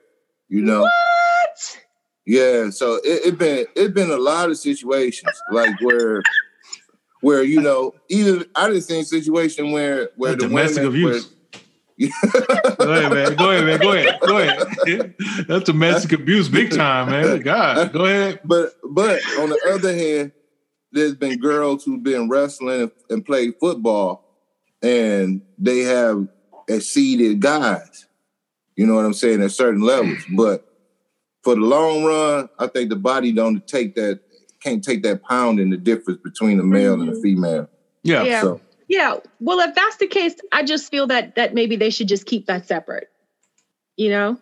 You 0.48 0.62
know? 0.62 0.82
What? 0.82 1.85
Yeah, 2.26 2.70
so 2.70 2.96
it, 2.96 3.26
it 3.26 3.38
been 3.38 3.66
it 3.76 3.94
been 3.94 4.10
a 4.10 4.16
lot 4.16 4.50
of 4.50 4.58
situations 4.58 5.30
like 5.52 5.80
where 5.80 6.22
where 7.20 7.44
you 7.44 7.60
know 7.60 7.94
even 8.08 8.44
I 8.56 8.66
didn't 8.66 8.82
see 8.82 8.98
a 8.98 9.04
situation 9.04 9.70
where 9.70 10.10
where 10.16 10.32
the 10.32 10.48
domestic 10.48 10.84
abuse. 10.84 11.30
go 11.98 12.92
ahead, 12.92 13.12
man. 13.12 13.36
Go 13.36 13.50
ahead, 13.52 13.64
man. 13.64 13.78
Go 13.78 13.92
ahead. 13.92 14.20
Go 14.20 14.38
ahead. 14.38 15.14
That's 15.48 15.64
domestic 15.64 16.12
abuse, 16.12 16.48
big 16.48 16.72
time, 16.72 17.10
man. 17.10 17.40
God, 17.40 17.92
go 17.92 18.04
ahead. 18.04 18.40
But 18.44 18.72
but 18.82 19.20
on 19.38 19.48
the 19.48 19.72
other 19.72 19.94
hand, 19.94 20.32
there's 20.92 21.14
been 21.14 21.38
girls 21.38 21.84
who've 21.84 22.02
been 22.02 22.28
wrestling 22.28 22.90
and 23.08 23.24
played 23.24 23.54
football, 23.60 24.24
and 24.82 25.42
they 25.58 25.80
have 25.80 26.26
exceeded 26.68 27.40
guys. 27.40 28.06
You 28.74 28.86
know 28.86 28.96
what 28.96 29.06
I'm 29.06 29.14
saying 29.14 29.42
at 29.42 29.52
certain 29.52 29.80
levels, 29.80 30.18
but 30.34 30.65
for 31.46 31.54
the 31.54 31.60
long 31.60 32.02
run, 32.02 32.48
I 32.58 32.66
think 32.66 32.90
the 32.90 32.96
body 32.96 33.30
don't 33.30 33.64
take 33.68 33.94
that 33.94 34.18
can't 34.60 34.82
take 34.82 35.04
that 35.04 35.22
pound 35.22 35.60
in 35.60 35.70
the 35.70 35.76
difference 35.76 36.18
between 36.24 36.58
a 36.58 36.64
male 36.64 36.94
mm-hmm. 36.94 37.02
and 37.02 37.10
a 37.10 37.12
mm-hmm. 37.12 37.22
female. 37.22 37.70
Yeah. 38.02 38.24
Yeah. 38.24 38.40
So. 38.40 38.60
yeah. 38.88 39.18
Well, 39.38 39.60
if 39.60 39.72
that's 39.76 39.96
the 39.98 40.08
case, 40.08 40.34
I 40.50 40.64
just 40.64 40.90
feel 40.90 41.06
that 41.06 41.36
that 41.36 41.54
maybe 41.54 41.76
they 41.76 41.90
should 41.90 42.08
just 42.08 42.26
keep 42.26 42.46
that 42.46 42.66
separate. 42.66 43.10
You 43.96 44.10
know? 44.10 44.40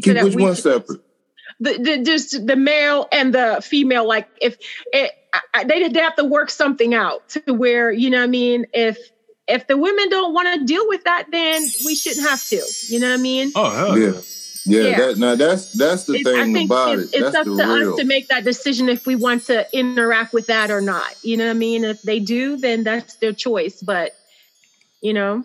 Keep 0.00 0.16
so 0.16 0.24
which 0.24 0.36
one 0.36 0.54
separate? 0.56 1.02
The, 1.60 1.76
the 1.76 2.02
just 2.02 2.46
the 2.46 2.56
male 2.56 3.06
and 3.12 3.34
the 3.34 3.60
female. 3.62 4.08
Like 4.08 4.26
if 4.40 4.56
it, 4.94 5.12
I, 5.52 5.64
they 5.64 5.86
they 5.86 6.00
have 6.00 6.16
to 6.16 6.24
work 6.24 6.48
something 6.48 6.94
out 6.94 7.28
to 7.28 7.52
where 7.52 7.92
you 7.92 8.08
know 8.08 8.20
what 8.20 8.24
I 8.24 8.28
mean. 8.28 8.64
If 8.72 8.96
if 9.46 9.66
the 9.66 9.76
women 9.76 10.08
don't 10.08 10.32
want 10.32 10.48
to 10.58 10.64
deal 10.64 10.88
with 10.88 11.04
that, 11.04 11.26
then 11.30 11.60
we 11.84 11.94
shouldn't 11.94 12.26
have 12.26 12.42
to. 12.46 12.62
You 12.88 13.00
know 13.00 13.10
what 13.10 13.18
I 13.18 13.22
mean? 13.22 13.52
Oh 13.54 13.70
hell 13.70 13.98
yeah. 13.98 14.06
Yeah, 14.06 14.20
yeah. 14.70 14.96
That, 14.96 15.18
now 15.18 15.34
that's 15.34 15.72
that's 15.72 16.04
the 16.04 16.14
it's, 16.14 16.24
thing 16.24 16.64
about 16.64 16.98
it's, 16.98 17.12
it. 17.12 17.16
It's 17.16 17.32
that's 17.32 17.36
up 17.36 17.44
to 17.44 17.50
real. 17.50 17.92
us 17.92 17.98
to 17.98 18.04
make 18.04 18.28
that 18.28 18.44
decision 18.44 18.88
if 18.88 19.06
we 19.06 19.16
want 19.16 19.44
to 19.46 19.66
interact 19.76 20.32
with 20.32 20.46
that 20.46 20.70
or 20.70 20.80
not. 20.80 21.12
You 21.22 21.36
know 21.36 21.46
what 21.46 21.50
I 21.50 21.54
mean? 21.54 21.84
If 21.84 22.02
they 22.02 22.20
do, 22.20 22.56
then 22.56 22.84
that's 22.84 23.16
their 23.16 23.32
choice. 23.32 23.82
But 23.82 24.16
you 25.00 25.12
know. 25.12 25.44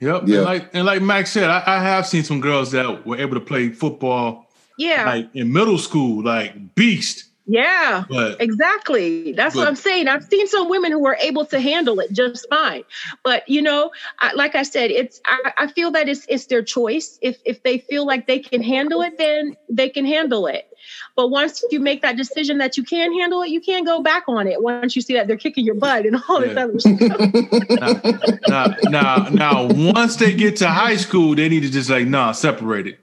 Yep. 0.00 0.22
Yeah. 0.26 0.36
And 0.36 0.44
like 0.44 0.74
and 0.74 0.86
like 0.86 1.02
Max 1.02 1.30
said, 1.30 1.48
I, 1.48 1.62
I 1.66 1.82
have 1.82 2.06
seen 2.06 2.22
some 2.22 2.40
girls 2.40 2.72
that 2.72 3.06
were 3.06 3.16
able 3.16 3.34
to 3.34 3.40
play 3.40 3.70
football. 3.70 4.50
Yeah. 4.78 5.06
Like 5.06 5.30
in 5.34 5.52
middle 5.52 5.78
school, 5.78 6.24
like 6.24 6.74
beast. 6.74 7.25
Yeah, 7.48 8.04
but, 8.08 8.40
exactly. 8.40 9.32
That's 9.32 9.54
but, 9.54 9.60
what 9.60 9.68
I'm 9.68 9.76
saying. 9.76 10.08
I've 10.08 10.24
seen 10.24 10.48
some 10.48 10.68
women 10.68 10.90
who 10.90 11.06
are 11.06 11.16
able 11.20 11.46
to 11.46 11.60
handle 11.60 12.00
it 12.00 12.10
just 12.10 12.48
fine. 12.50 12.82
But 13.22 13.48
you 13.48 13.62
know, 13.62 13.92
I, 14.18 14.32
like 14.32 14.56
I 14.56 14.64
said, 14.64 14.90
it's 14.90 15.20
I, 15.24 15.52
I, 15.56 15.66
feel 15.68 15.92
that 15.92 16.08
it's 16.08 16.26
it's 16.28 16.46
their 16.46 16.62
choice. 16.62 17.20
If 17.22 17.38
if 17.44 17.62
they 17.62 17.78
feel 17.78 18.04
like 18.04 18.26
they 18.26 18.40
can 18.40 18.62
handle 18.62 19.00
it, 19.02 19.16
then 19.16 19.56
they 19.68 19.88
can 19.88 20.04
handle 20.04 20.48
it. 20.48 20.68
But 21.14 21.28
once 21.28 21.62
you 21.70 21.78
make 21.78 22.02
that 22.02 22.16
decision 22.16 22.58
that 22.58 22.76
you 22.76 22.82
can 22.82 23.12
handle 23.12 23.42
it, 23.42 23.50
you 23.50 23.60
can't 23.60 23.86
go 23.86 24.02
back 24.02 24.24
on 24.26 24.48
it. 24.48 24.60
Once 24.60 24.96
you 24.96 25.02
see 25.02 25.14
that 25.14 25.28
they're 25.28 25.36
kicking 25.36 25.64
your 25.64 25.76
butt 25.76 26.04
and 26.04 26.20
all 26.28 26.44
yeah. 26.44 26.66
this 26.66 26.84
other 26.84 26.96
stuff. 26.96 28.38
now, 28.48 28.74
now, 28.90 29.28
now, 29.30 29.68
once 29.92 30.16
they 30.16 30.34
get 30.34 30.56
to 30.56 30.68
high 30.68 30.96
school, 30.96 31.34
they 31.36 31.48
need 31.48 31.60
to 31.60 31.70
just 31.70 31.90
like, 31.90 32.06
nah, 32.06 32.32
separate 32.32 32.88
it. 32.88 32.98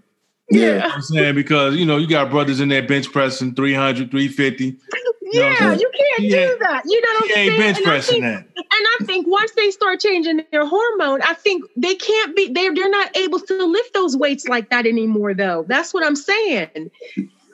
Yeah. 0.49 0.59
You 0.61 0.77
know 0.79 0.89
I'm 0.89 1.01
saying 1.01 1.35
because 1.35 1.75
you 1.75 1.85
know 1.85 1.97
you 1.97 2.07
got 2.07 2.29
brothers 2.29 2.59
in 2.59 2.69
there 2.69 2.85
bench 2.85 3.11
pressing 3.11 3.55
300, 3.55 4.11
350. 4.11 4.65
You 4.65 5.41
yeah, 5.41 5.73
you 5.73 5.89
can't 5.97 6.21
he 6.21 6.29
do 6.29 6.57
that. 6.59 6.83
You 6.85 7.01
know 7.01 7.07
what 7.13 7.23
I'm 7.23 7.29
saying? 7.29 7.59
bench 7.59 7.83
pressing 7.83 8.21
think, 8.21 8.23
that. 8.23 8.47
And 8.55 8.65
I 8.67 8.97
think 9.05 9.25
once 9.27 9.51
they 9.53 9.71
start 9.71 9.99
changing 9.99 10.43
their 10.51 10.65
hormone, 10.65 11.21
I 11.23 11.33
think 11.33 11.63
they 11.75 11.95
can't 11.95 12.35
be 12.35 12.49
they're 12.49 12.73
they're 12.73 12.89
not 12.89 13.15
able 13.17 13.39
to 13.39 13.65
lift 13.65 13.93
those 13.93 14.15
weights 14.15 14.47
like 14.47 14.69
that 14.69 14.85
anymore 14.85 15.33
though. 15.33 15.65
That's 15.67 15.93
what 15.93 16.05
I'm 16.05 16.15
saying. 16.15 16.91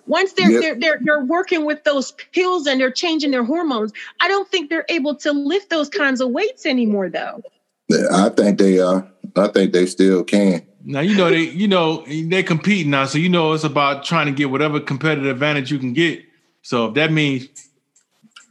Once 0.08 0.34
they're, 0.34 0.50
yep. 0.50 0.62
they're 0.62 0.75
they're 0.79 1.00
they're 1.03 1.24
working 1.24 1.65
with 1.65 1.84
those 1.84 2.12
pills 2.34 2.65
and 2.65 2.81
they're 2.81 2.91
changing 2.91 3.31
their 3.31 3.46
hormones, 3.46 3.93
I 4.19 4.27
don't 4.27 4.50
think 4.50 4.69
they're 4.69 4.86
able 4.89 5.15
to 5.17 5.31
lift 5.31 5.69
those 5.69 5.88
kinds 5.88 6.19
of 6.19 6.31
weights 6.31 6.65
anymore 6.65 7.10
though. 7.10 7.41
yeah, 7.88 8.08
I 8.12 8.29
think 8.29 8.58
they 8.58 8.79
are. 8.79 9.08
I 9.36 9.48
think 9.48 9.72
they 9.72 9.86
still 9.86 10.24
can. 10.24 10.65
Now 10.83 11.01
you 11.01 11.15
know 11.15 11.29
they 11.29 11.41
you 11.41 11.67
know 11.67 12.05
they 12.05 12.43
compete 12.43 12.88
now, 12.88 13.05
so 13.05 13.17
you 13.17 13.29
know 13.29 13.53
it's 13.53 13.63
about 13.63 14.03
trying 14.03 14.27
to 14.27 14.31
get 14.31 14.50
whatever 14.50 14.79
competitive 14.79 15.25
advantage 15.25 15.71
you 15.71 15.79
can 15.79 15.93
get. 15.93 16.24
So 16.62 16.88
if 16.88 16.93
that 16.95 17.12
means 17.12 17.48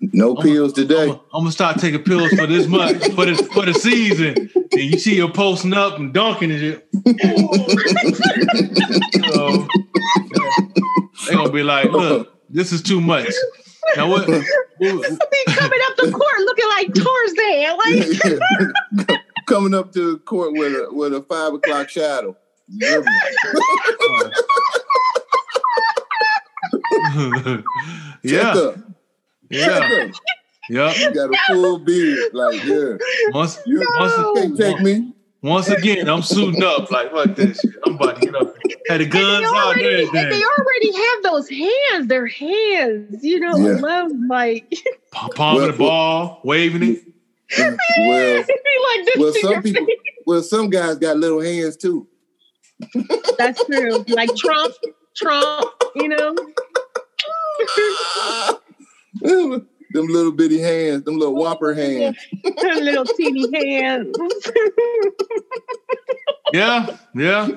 no 0.00 0.36
I'm 0.36 0.42
pills 0.42 0.72
gonna, 0.72 0.88
today. 0.88 1.02
I'm, 1.04 1.20
I'm, 1.32 1.40
gonna 1.40 1.52
start 1.52 1.80
taking 1.80 2.02
pills 2.02 2.30
for 2.30 2.46
this 2.46 2.66
month 2.66 3.14
for 3.14 3.24
this 3.24 3.40
for 3.48 3.64
the 3.64 3.74
season. 3.74 4.50
And 4.54 4.80
you 4.80 4.98
see 4.98 5.18
her 5.20 5.28
posting 5.28 5.72
up 5.72 5.98
and 5.98 6.12
dunking 6.12 6.50
and 6.50 6.60
shit. 6.60 6.88
so, 9.32 9.66
they're 11.26 11.36
gonna 11.36 11.50
be 11.50 11.62
like, 11.62 11.90
look, 11.90 12.32
this 12.50 12.72
is 12.72 12.82
too 12.82 13.00
much. 13.00 13.28
Now 13.96 14.08
what? 14.08 14.28
what 14.28 14.40
be 14.78 15.44
coming 15.48 15.80
up 15.86 15.96
the 15.96 16.10
court 16.12 16.38
looking 16.40 16.68
like 16.68 16.92
Tarzan, 16.94 17.76
like 19.08 19.20
coming 19.48 19.74
up 19.74 19.92
to 19.94 20.18
court 20.18 20.52
with 20.52 20.72
a 20.72 20.88
with 20.92 21.14
a 21.14 21.22
five 21.22 21.54
o'clock 21.54 21.88
shadow. 21.88 22.36
yeah. 22.78 23.02
Yeah. 28.22 28.74
Yeah. 29.50 30.10
Yeah. 30.68 30.94
You 30.94 31.14
got 31.14 31.34
a 31.34 31.38
full 31.46 31.78
beard. 31.78 32.34
Like, 32.34 32.62
yeah. 32.64 32.96
Once, 33.30 33.58
you, 33.64 33.78
no. 33.78 33.86
once 33.98 34.16
you 34.18 34.34
can't 34.36 34.56
take 34.58 34.80
me. 34.80 35.14
Once 35.40 35.68
again, 35.68 36.08
I'm 36.08 36.20
suiting 36.20 36.62
up. 36.64 36.90
Like, 36.90 37.12
fuck 37.12 37.36
this 37.36 37.60
shit. 37.60 37.70
I'm 37.86 37.94
about 37.94 38.20
to 38.20 38.26
get 38.26 38.34
up. 38.34 38.54
Had 38.88 39.00
the 39.00 39.06
guns 39.06 39.46
out 39.46 39.76
there. 39.76 40.04
They 40.10 40.42
already 40.42 40.92
have 40.92 41.22
those 41.22 41.48
hands. 41.48 42.08
Their 42.08 42.26
hands, 42.26 43.22
you 43.22 43.38
know, 43.38 43.56
yeah. 43.56 43.78
love 43.78 44.10
like 44.28 44.72
palming 45.12 45.62
well, 45.62 45.72
the 45.72 45.78
ball, 45.78 46.40
waving 46.42 46.82
it. 46.82 47.07
Well, 47.56 47.70
like 48.38 49.08
well, 49.16 49.32
some 49.40 49.62
people, 49.62 49.86
well, 50.26 50.42
some 50.42 50.68
guys 50.70 50.96
got 50.96 51.16
little 51.16 51.40
hands 51.40 51.76
too. 51.76 52.06
That's 53.38 53.64
true. 53.64 54.04
Like 54.08 54.34
Trump, 54.36 54.74
Trump, 55.16 55.70
you 55.96 56.08
know. 56.08 56.34
them 59.92 60.06
little 60.06 60.32
bitty 60.32 60.60
hands, 60.60 61.04
them 61.04 61.18
little 61.18 61.34
whopper 61.34 61.74
hands, 61.74 62.16
them 62.42 62.78
little 62.84 63.04
teeny 63.04 63.46
hands. 63.52 64.14
yeah, 66.52 66.96
yeah. 67.14 67.48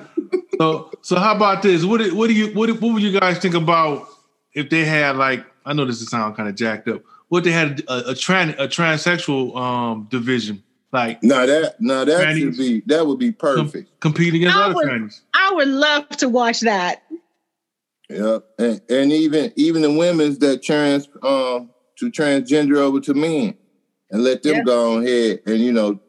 So, 0.58 0.90
so 1.02 1.18
how 1.18 1.36
about 1.36 1.62
this? 1.62 1.84
What, 1.84 2.00
what 2.12 2.28
do 2.28 2.34
you, 2.34 2.54
what, 2.54 2.70
what 2.80 2.94
would 2.94 3.02
you 3.02 3.18
guys 3.18 3.38
think 3.38 3.54
about 3.54 4.06
if 4.54 4.70
they 4.70 4.84
had 4.84 5.16
like? 5.16 5.44
I 5.64 5.72
know 5.74 5.84
this 5.84 6.00
is 6.00 6.10
sound 6.10 6.36
kind 6.36 6.48
of 6.48 6.56
jacked 6.56 6.88
up. 6.88 7.02
What 7.32 7.44
they 7.44 7.50
had 7.50 7.80
a, 7.88 8.10
a 8.10 8.14
trans 8.14 8.54
a 8.58 8.68
transsexual 8.68 9.56
um 9.56 10.06
division 10.10 10.62
like 10.92 11.22
Now 11.22 11.46
that 11.46 11.80
now 11.80 12.04
that 12.04 12.20
Trannies. 12.26 12.38
should 12.40 12.56
be 12.58 12.82
that 12.86 13.06
would 13.06 13.18
be 13.18 13.32
com- 13.32 13.56
perfect. 13.56 13.98
compete 14.00 14.34
against 14.34 14.54
I 14.54 14.64
other 14.66 14.74
would- 14.74 14.86
trannies. 14.86 15.20
I 15.32 15.50
would 15.54 15.68
love 15.68 16.08
to 16.18 16.28
watch 16.28 16.60
that. 16.60 17.02
Yeah, 18.10 18.40
and, 18.58 18.82
and 18.90 19.10
even 19.12 19.50
even 19.56 19.80
the 19.80 19.90
women's 19.90 20.38
that 20.40 20.62
trans 20.62 21.08
um 21.22 21.70
to 21.98 22.10
transgender 22.10 22.76
over 22.76 23.00
to 23.00 23.14
men, 23.14 23.54
and 24.10 24.22
let 24.22 24.42
them 24.42 24.56
Yeah. 24.56 24.62
go 24.64 24.98
ahead 24.98 25.40
and 25.46 25.58
you 25.58 25.72
know 25.72 26.00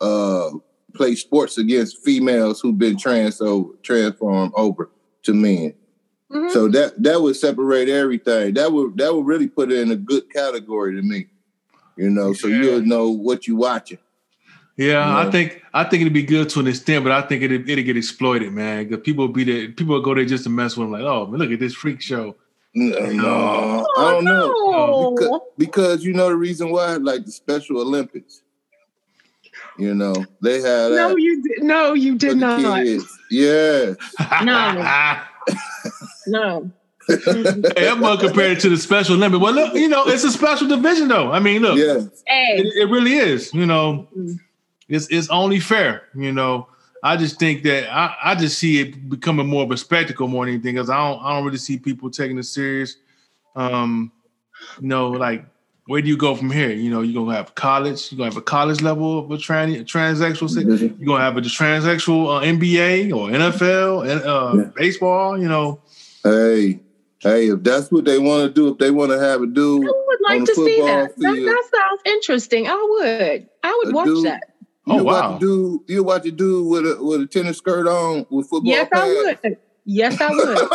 uh 0.00 0.50
play 0.94 1.14
sports 1.14 1.58
against 1.58 2.02
females 2.04 2.60
who've 2.60 2.76
been 2.78 2.96
trans 2.98 3.36
so 3.36 3.76
transformed 3.84 4.52
over 4.56 4.90
to 5.22 5.32
men. 5.34 5.74
Mhm. 6.32 6.50
So 6.50 6.68
that 6.68 7.02
that 7.02 7.20
would 7.22 7.36
separate 7.36 7.88
everything. 7.88 8.54
That 8.54 8.70
would 8.72 8.96
that 8.98 9.14
would 9.14 9.26
really 9.26 9.48
put 9.48 9.72
it 9.72 9.78
in 9.80 9.90
a 9.90 9.96
good 9.96 10.30
category 10.32 10.94
to 10.96 11.02
me. 11.02 11.26
You 11.96 12.10
know, 12.10 12.32
so 12.32 12.48
Yeah. 12.48 12.62
you'll 12.62 12.82
know 12.82 13.08
what 13.10 13.46
you're 13.46 13.56
watching. 13.56 13.98
Yeah, 14.76 15.18
I 15.18 15.28
think 15.30 15.62
I 15.74 15.82
think 15.84 16.02
it'd 16.02 16.12
be 16.12 16.22
good 16.22 16.48
to 16.50 16.60
an 16.60 16.68
extent, 16.68 17.02
but 17.02 17.12
I 17.12 17.22
think 17.22 17.42
it 17.42 17.50
it'll 17.50 17.84
get 17.84 17.96
exploited, 17.96 18.52
man. 18.52 18.88
'Cause 18.88 19.00
people 19.02 19.26
be 19.28 19.42
there, 19.44 19.68
people 19.68 19.94
will 19.94 20.02
go 20.02 20.14
there 20.14 20.24
just 20.24 20.44
to 20.44 20.50
mess 20.50 20.76
with 20.76 20.84
them, 20.86 20.92
like, 20.92 21.02
oh, 21.02 21.26
man, 21.26 21.40
look 21.40 21.50
at 21.50 21.58
this 21.58 21.74
freak 21.74 22.00
show. 22.00 22.36
No, 22.74 23.10
no, 23.10 23.86
I 23.96 24.10
don't 24.12 24.24
know. 24.24 24.52
Oh, 24.54 25.14
Because, 25.16 25.40
because 25.56 26.04
you 26.04 26.12
know 26.12 26.28
the 26.28 26.36
reason 26.36 26.70
why, 26.70 26.94
like 26.96 27.24
the 27.24 27.32
Special 27.32 27.80
Olympics. 27.80 28.42
You 29.78 29.94
know, 29.94 30.14
they 30.42 30.60
had 30.60 30.92
No, 30.92 31.16
you 31.16 31.42
did. 31.42 31.62
No, 31.64 31.94
you 31.94 32.16
did 32.16 32.36
not. 32.36 32.84
kids. 32.84 33.04
Yeah. 33.30 33.94
No. 34.44 35.20
Hey, 37.08 37.88
I'm 37.88 38.00
gonna 38.00 38.20
it 38.52 38.60
to 38.60 38.68
the 38.68 38.76
special 38.76 39.16
limit. 39.16 39.40
Well, 39.40 39.54
look, 39.54 39.74
you 39.74 39.88
know, 39.88 40.06
it's 40.06 40.24
a 40.24 40.30
special 40.30 40.68
division, 40.68 41.08
though. 41.08 41.32
I 41.32 41.38
mean, 41.40 41.62
look, 41.62 41.78
Yeah. 41.78 42.06
Hey, 42.26 42.58
it, 42.58 42.66
it 42.82 42.90
really 42.90 43.14
is. 43.14 43.52
You 43.54 43.66
know, 43.66 44.08
Mm. 44.16 44.38
it's 44.88 45.06
it's 45.08 45.28
only 45.30 45.60
fair. 45.60 46.02
You 46.14 46.32
know, 46.32 46.68
I 47.02 47.16
just 47.16 47.38
think 47.38 47.62
that 47.62 47.90
I, 47.92 48.14
I 48.22 48.34
just 48.34 48.58
see 48.58 48.80
it 48.80 49.08
becoming 49.08 49.46
more 49.46 49.62
of 49.62 49.70
a 49.70 49.76
spectacle 49.76 50.28
more 50.28 50.44
than 50.44 50.54
anything 50.54 50.74
because 50.74 50.90
I 50.90 50.96
don't 50.98 51.22
I 51.22 51.34
don't 51.34 51.44
really 51.44 51.58
see 51.58 51.78
people 51.78 52.10
taking 52.10 52.38
it 52.38 52.44
serious. 52.44 52.96
Um, 53.56 54.12
you 54.80 54.88
know, 54.88 55.08
like 55.10 55.44
where 55.86 56.02
do 56.02 56.08
you 56.08 56.18
go 56.18 56.34
from 56.34 56.50
here? 56.50 56.70
You 56.70 56.90
know, 56.90 57.00
you're 57.00 57.24
gonna 57.24 57.34
have 57.34 57.54
college, 57.54 58.12
you're 58.12 58.18
gonna 58.18 58.28
have 58.30 58.36
a 58.36 58.42
college 58.42 58.82
level 58.82 59.20
of 59.20 59.30
a 59.30 59.38
trans 59.38 59.74
transsexual. 59.90 60.50
se- 60.50 60.64
Mhm. 60.64 60.98
You're 60.98 61.06
gonna 61.06 61.24
have 61.24 61.38
a 61.38 61.40
transsexual 61.40 62.36
uh, 62.36 62.44
NBA 62.44 63.10
or 63.16 63.30
NFL 63.30 64.02
and 64.10 64.20
uh, 64.22 64.52
Yeah. 64.54 64.70
baseball. 64.76 65.38
You 65.40 65.48
know, 65.48 65.80
Hey, 66.30 66.80
hey, 67.20 67.48
if 67.48 67.62
that's 67.62 67.90
what 67.90 68.04
they 68.04 68.18
want 68.18 68.48
to 68.48 68.52
do, 68.52 68.68
if 68.72 68.78
they 68.78 68.90
want 68.90 69.10
to 69.12 69.18
have 69.18 69.40
a 69.42 69.46
dude, 69.46 69.84
I 69.84 69.86
would 70.06 70.18
like 70.28 70.40
on 70.40 70.46
to 70.46 70.54
see 70.54 70.80
that. 70.82 71.16
that. 71.16 71.34
field. 71.34 71.48
That 71.48 71.64
sounds 71.74 72.00
interesting. 72.04 72.66
I 72.68 72.74
would. 72.74 73.48
I 73.62 73.82
would 73.84 73.94
watch 73.94 74.06
dude- 74.06 74.26
that. 74.26 74.42
Oh, 74.90 74.96
you 74.98 75.04
wow. 75.04 75.32
watch 75.32 75.36
a 75.36 75.40
dude, 75.40 75.80
you 75.86 76.02
watch 76.02 76.26
a 76.26 76.30
dude 76.32 76.66
with 76.66 76.86
a 76.86 76.96
with 77.04 77.20
a 77.20 77.26
tennis 77.26 77.58
skirt 77.58 77.86
on 77.86 78.26
with 78.30 78.48
football 78.48 78.72
Yes, 78.72 78.88
I 78.92 79.36
would. 79.42 79.58
Yes, 79.84 80.18
I 80.20 80.30
would. 80.30 80.58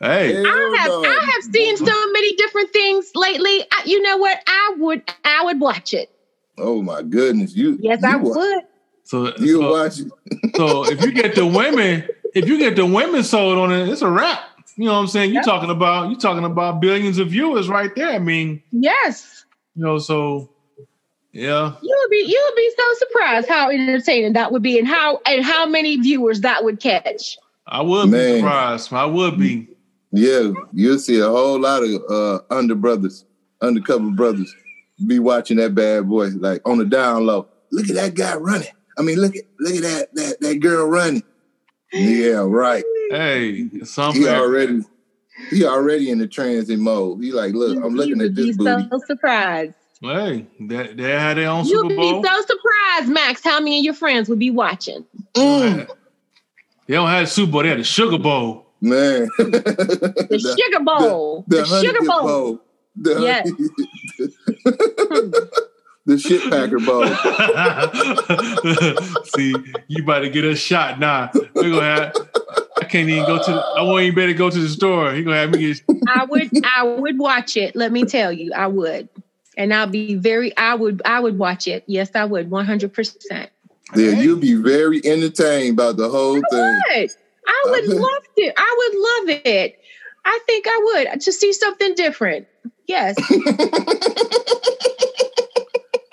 hey, 0.00 0.42
I 0.44 0.76
have 0.78 0.88
no. 0.88 1.04
I 1.04 1.30
have 1.34 1.42
seen 1.54 1.76
so 1.76 2.12
many 2.12 2.34
different 2.34 2.72
things 2.72 3.10
lately. 3.14 3.62
I, 3.72 3.82
you 3.84 4.02
know 4.02 4.16
what? 4.16 4.38
I 4.46 4.74
would 4.78 5.02
I 5.24 5.44
would 5.44 5.60
watch 5.60 5.94
it. 5.94 6.10
Oh 6.58 6.82
my 6.82 7.02
goodness, 7.02 7.54
you 7.54 7.78
Yes, 7.80 8.00
you 8.02 8.08
I 8.08 8.16
wa- 8.16 8.34
would. 8.36 8.64
so 9.04 9.36
You 9.38 9.60
so- 9.60 9.70
watch 9.70 10.00
it. 10.00 10.10
So 10.56 10.84
if 10.90 11.00
you 11.02 11.12
get 11.12 11.34
the 11.36 11.46
women, 11.46 12.08
if 12.34 12.48
you 12.48 12.58
get 12.58 12.76
the 12.76 12.86
women 12.86 13.22
sold 13.22 13.58
on 13.58 13.72
it, 13.72 13.88
it's 13.88 14.02
a 14.02 14.10
wrap. 14.10 14.40
You 14.76 14.86
know 14.86 14.92
what 14.94 15.00
I'm 15.00 15.06
saying? 15.08 15.30
You're 15.32 15.40
Yep. 15.42 15.44
talking 15.44 15.70
about 15.70 16.10
you're 16.10 16.18
talking 16.20 16.44
about 16.44 16.80
billions 16.80 17.18
of 17.18 17.28
viewers 17.28 17.68
right 17.68 17.94
there. 17.94 18.10
I 18.10 18.18
mean, 18.18 18.62
Yes. 18.70 19.44
you 19.74 19.84
know, 19.84 19.98
so 19.98 20.50
yeah. 21.32 21.72
You 21.82 21.96
would 22.02 22.10
be 22.10 22.24
you 22.26 22.42
would 22.46 22.56
be 22.56 22.70
so 22.76 23.06
surprised 23.06 23.48
how 23.48 23.70
entertaining 23.70 24.32
that 24.34 24.50
would 24.52 24.62
be 24.62 24.78
and 24.78 24.86
how 24.88 25.20
and 25.26 25.44
how 25.44 25.66
many 25.66 25.96
viewers 25.96 26.40
that 26.40 26.64
would 26.64 26.80
catch. 26.80 27.36
I 27.66 27.82
would 27.82 28.10
be 28.10 28.36
surprised. 28.38 28.92
I 28.92 29.04
would 29.06 29.38
be. 29.38 29.68
Yeah, 30.12 30.50
you'll 30.72 30.98
see 30.98 31.20
a 31.20 31.28
whole 31.28 31.60
lot 31.60 31.82
of 31.84 32.02
uh 32.10 32.40
under 32.50 32.74
brothers, 32.74 33.24
undercover 33.60 34.10
brothers 34.10 34.52
be 35.06 35.18
watching 35.18 35.56
that 35.58 35.74
bad 35.74 36.08
boy 36.08 36.28
like 36.38 36.62
on 36.68 36.78
the 36.78 36.84
down 36.84 37.26
low. 37.26 37.46
Look 37.70 37.88
at 37.88 37.94
that 37.94 38.14
guy 38.14 38.34
running. 38.34 38.68
I 38.98 39.02
mean, 39.02 39.18
look 39.20 39.36
at 39.36 39.44
look 39.60 39.74
at 39.76 39.82
that 39.82 40.14
that 40.14 40.40
that 40.40 40.60
girl 40.60 40.86
running. 40.88 41.22
Yeah, 41.92 42.44
right. 42.46 42.84
Hey, 43.10 43.68
He 43.68 43.84
something. 43.84 44.26
already 44.28 44.82
he 45.50 45.64
already 45.64 46.10
in 46.10 46.18
the 46.18 46.26
transit 46.26 46.78
mode. 46.78 47.22
He 47.22 47.32
like, 47.32 47.54
look, 47.54 47.82
I'm 47.82 47.94
looking 47.94 48.20
at 48.20 48.34
this 48.34 48.56
be 48.56 48.64
booty. 48.64 48.88
so 48.90 49.00
surprised. 49.06 49.74
Hey, 50.02 50.46
they, 50.60 50.92
they 50.94 51.10
had 51.10 51.36
their 51.36 51.48
own 51.48 51.64
You'd 51.66 51.80
Super 51.80 51.88
be 51.96 52.22
so 52.24 52.42
surprised, 52.42 53.08
Max, 53.10 53.42
how 53.44 53.58
many 53.60 53.78
of 53.80 53.84
your 53.84 53.94
friends 53.94 54.28
would 54.28 54.38
be 54.38 54.50
watching. 54.50 55.04
Mm, 55.34 55.88
They 56.86 56.94
don't 56.94 57.08
have 57.08 57.26
the 57.26 57.30
Super 57.30 57.52
Bowl. 57.52 57.62
They 57.62 57.68
had 57.70 57.78
the 57.78 57.84
Sugar 57.84 58.18
Bowl. 58.18 58.66
man. 58.80 59.28
The, 59.38 60.56
Sugar 60.58 60.84
Bowl. 60.84 61.44
The, 61.48 61.64
Honey 61.64 61.86
Sugar 61.86 61.98
Dip 62.00 62.08
Bowl. 62.08 62.60
The, 62.96 63.20
Yes. 63.20 63.50
the 66.10 66.18
shit 66.18 66.42
packer 66.50 66.78
bowl. 66.78 67.06
See, 69.36 69.54
you 69.88 70.02
about 70.02 70.20
to 70.20 70.30
get 70.30 70.44
a 70.44 70.56
shot 70.56 70.98
now. 70.98 71.30
We're 71.54 71.70
gonna 71.70 71.82
have. 71.82 72.14
I 72.78 72.84
can't 72.84 73.08
even 73.08 73.24
go 73.24 73.42
to. 73.42 73.52
The, 73.52 73.60
I 73.60 73.82
won't 73.82 74.02
even 74.02 74.14
better 74.14 74.32
go 74.32 74.50
to 74.50 74.58
the 74.58 74.68
store. 74.68 75.12
He 75.12 75.22
gonna 75.22 75.36
have 75.36 75.50
me 75.50 75.58
get. 75.58 75.82
I 76.08 76.24
would 76.24 76.50
I 76.64 76.82
would 76.82 77.18
watch 77.18 77.56
it. 77.56 77.76
Let 77.76 77.92
me 77.92 78.04
tell 78.04 78.32
you, 78.32 78.52
I 78.52 78.66
would. 78.66 79.08
And 79.56 79.72
I'll 79.72 79.86
be 79.86 80.14
very 80.14 80.56
I 80.56 80.74
would 80.74 81.02
I 81.04 81.20
would 81.20 81.38
watch 81.38 81.68
it. 81.68 81.84
Yes, 81.86 82.10
I 82.14 82.24
would 82.24 82.50
100%. 82.50 83.48
Yeah, 83.96 84.10
you'll 84.10 84.38
be 84.38 84.54
very 84.54 85.00
entertained 85.04 85.76
by 85.76 85.92
the 85.92 86.08
whole 86.08 86.34
thing. 86.34 86.80
Would. 86.90 87.10
I 87.46 87.64
would 87.66 87.88
love 87.88 88.22
it. 88.36 88.54
I 88.56 88.74
would 88.78 88.98
love 88.98 89.40
it. 89.44 89.80
I 90.24 90.38
think 90.46 90.66
I 90.68 90.80
would 90.84 91.20
to 91.22 91.32
see 91.32 91.52
something 91.52 91.94
different. 91.94 92.46
Yes. 92.86 93.16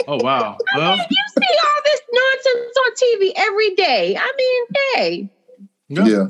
Oh 0.08 0.18
wow. 0.24 0.58
Well, 0.76 0.98
you 0.98 1.04
see 1.04 1.58
all 1.66 1.82
this 1.84 2.02
nonsense 2.12 2.78
on 2.78 2.92
TV 2.96 3.32
every 3.36 3.76
day. 3.76 4.18
I 4.18 4.32
mean, 4.38 4.66
hey, 4.96 5.30
yeah. 5.90 6.06
Yeah. 6.08 6.28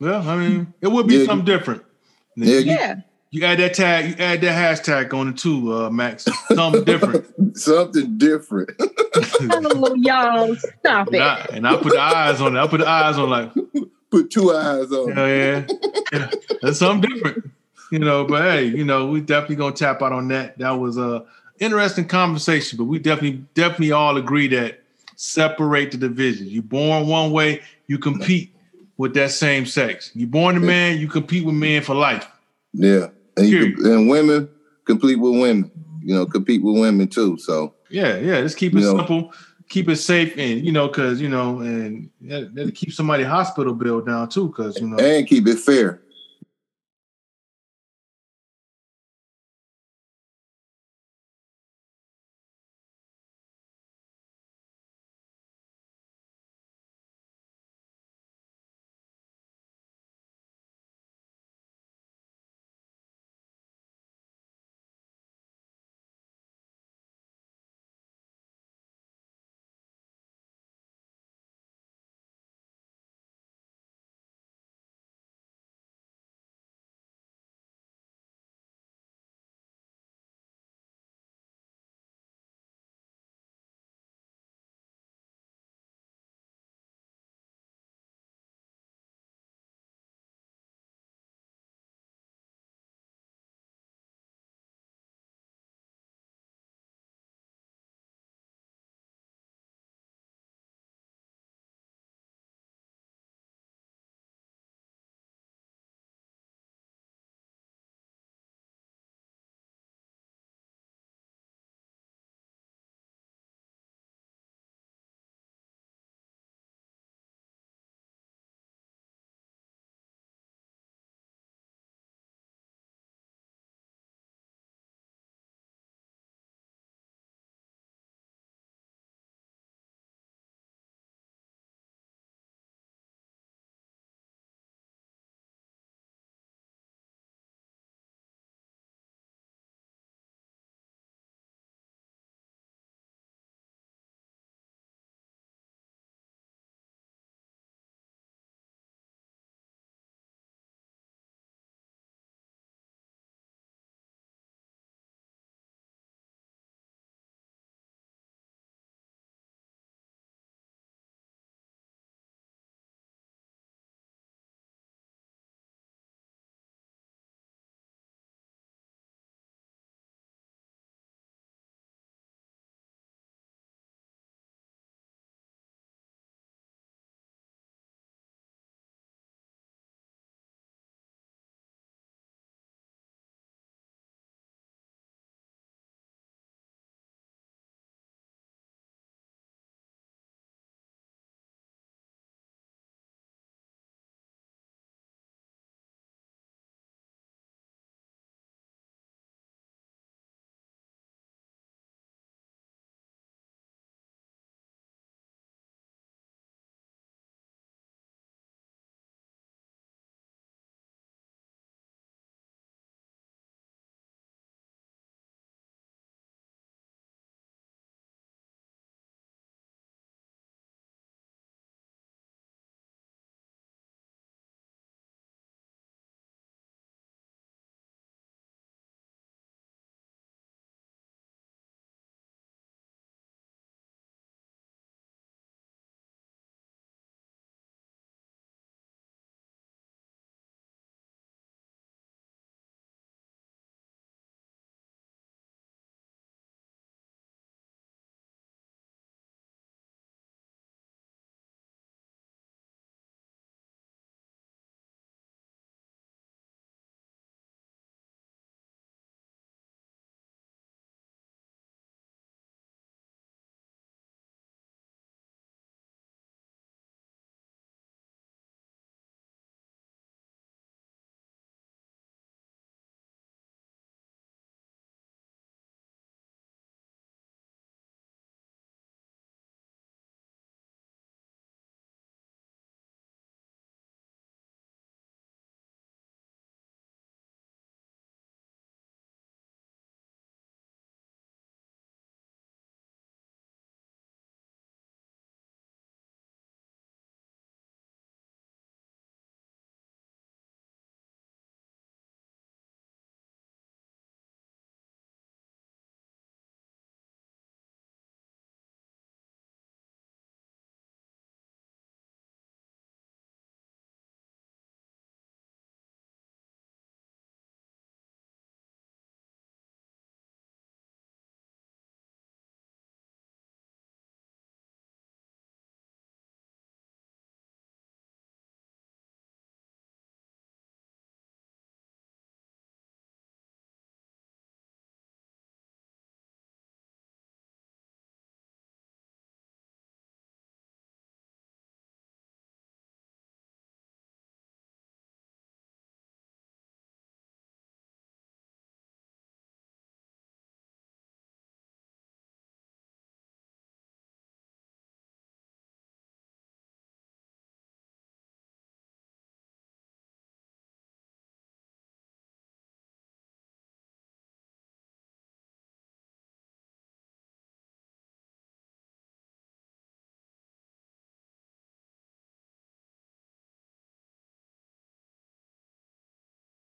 Yeah, 0.00 0.18
I 0.30 0.36
mean, 0.36 0.74
it 0.82 0.88
would 0.88 1.06
be 1.06 1.16
Yeah, 1.18 1.24
something 1.26 1.46
different. 1.46 1.82
Yeah, 2.36 2.58
you, 2.58 2.72
you- 2.72 3.02
you 3.30 3.44
add 3.44 3.58
that 3.58 3.74
tag, 3.74 4.10
you 4.10 4.24
add 4.24 4.40
that 4.42 4.78
hashtag 4.84 5.12
on 5.12 5.30
it 5.30 5.38
too, 5.38 5.72
uh, 5.74 5.90
Max. 5.90 6.24
Something 6.54 6.84
different. 6.84 7.26
Something 7.58 8.16
different. 8.16 8.70
Oh, 8.80 9.92
y'all, 9.96 10.54
stop 10.54 11.08
and, 11.08 11.16
it. 11.16 11.20
I, 11.20 11.46
and 11.52 11.66
I 11.66 11.76
put 11.76 11.94
the 11.94 12.00
eyes 12.00 12.40
on 12.40 12.56
it. 12.56 12.60
I 12.60 12.66
put 12.68 12.78
the 12.78 12.88
eyes 12.88 13.18
on 13.18 13.30
like, 13.30 13.50
Put 14.12 14.30
two 14.30 14.52
eyes 14.52 14.92
on. 14.92 15.10
hell 15.10 15.28
yeah, 15.28 15.66
yeah, 16.12 16.30
that's 16.62 16.78
something 16.78 17.10
different. 17.10 17.50
You 17.90 17.98
know, 17.98 18.24
but 18.24 18.42
hey, 18.42 18.66
you 18.66 18.84
know, 18.84 19.08
we 19.08 19.20
definitely 19.20 19.56
gonna 19.56 19.74
tap 19.74 20.00
out 20.02 20.12
on 20.12 20.28
that. 20.28 20.56
That 20.58 20.70
was 20.72 20.96
a 20.96 21.24
interesting 21.58 22.06
conversation, 22.06 22.76
but 22.76 22.84
we 22.84 22.98
definitely, 22.98 23.44
definitely 23.54 23.92
all 23.92 24.16
agree 24.16 24.48
that 24.48 24.80
separate 25.16 25.92
the 25.92 25.98
divisions. 25.98 26.50
You 26.50 26.62
born 26.62 27.06
one 27.06 27.30
way, 27.30 27.62
you 27.86 27.98
compete 27.98 28.54
with 28.96 29.14
that 29.14 29.30
same 29.30 29.66
sex. 29.66 30.10
You 30.14 30.26
born 30.26 30.56
a 30.56 30.60
man, 30.60 30.98
you 30.98 31.08
compete 31.08 31.44
with 31.44 31.54
men 31.54 31.82
for 31.82 31.94
life. 31.94 32.26
Yeah. 32.72 33.08
And, 33.36 33.48
you 33.48 33.74
and 33.84 34.08
women 34.08 34.48
compete 34.84 35.18
with 35.18 35.40
women. 35.40 35.70
You 36.02 36.14
know, 36.14 36.26
compete 36.26 36.62
with 36.62 36.78
women 36.78 37.08
too. 37.08 37.38
So 37.38 37.74
Yeah, 37.88 38.16
yeah. 38.18 38.40
Just 38.42 38.56
keep 38.56 38.74
it 38.74 38.80
You 38.80 38.92
know. 38.92 38.96
simple, 38.98 39.32
keep 39.68 39.88
it 39.88 39.96
safe, 39.96 40.36
and 40.36 40.64
you 40.64 40.72
know, 40.72 40.88
because 40.88 41.20
you 41.20 41.28
know, 41.28 41.60
and 41.60 42.10
yeah, 42.20 42.42
that'll 42.52 42.72
keep 42.72 42.92
somebody 42.92 43.24
hospital 43.24 43.72
bill 43.72 44.00
down 44.00 44.28
too, 44.28 44.48
because 44.48 44.80
you 44.80 44.88
know, 44.88 44.98
and 44.98 45.26
keep 45.26 45.46
it 45.46 45.58
fair. 45.58 46.00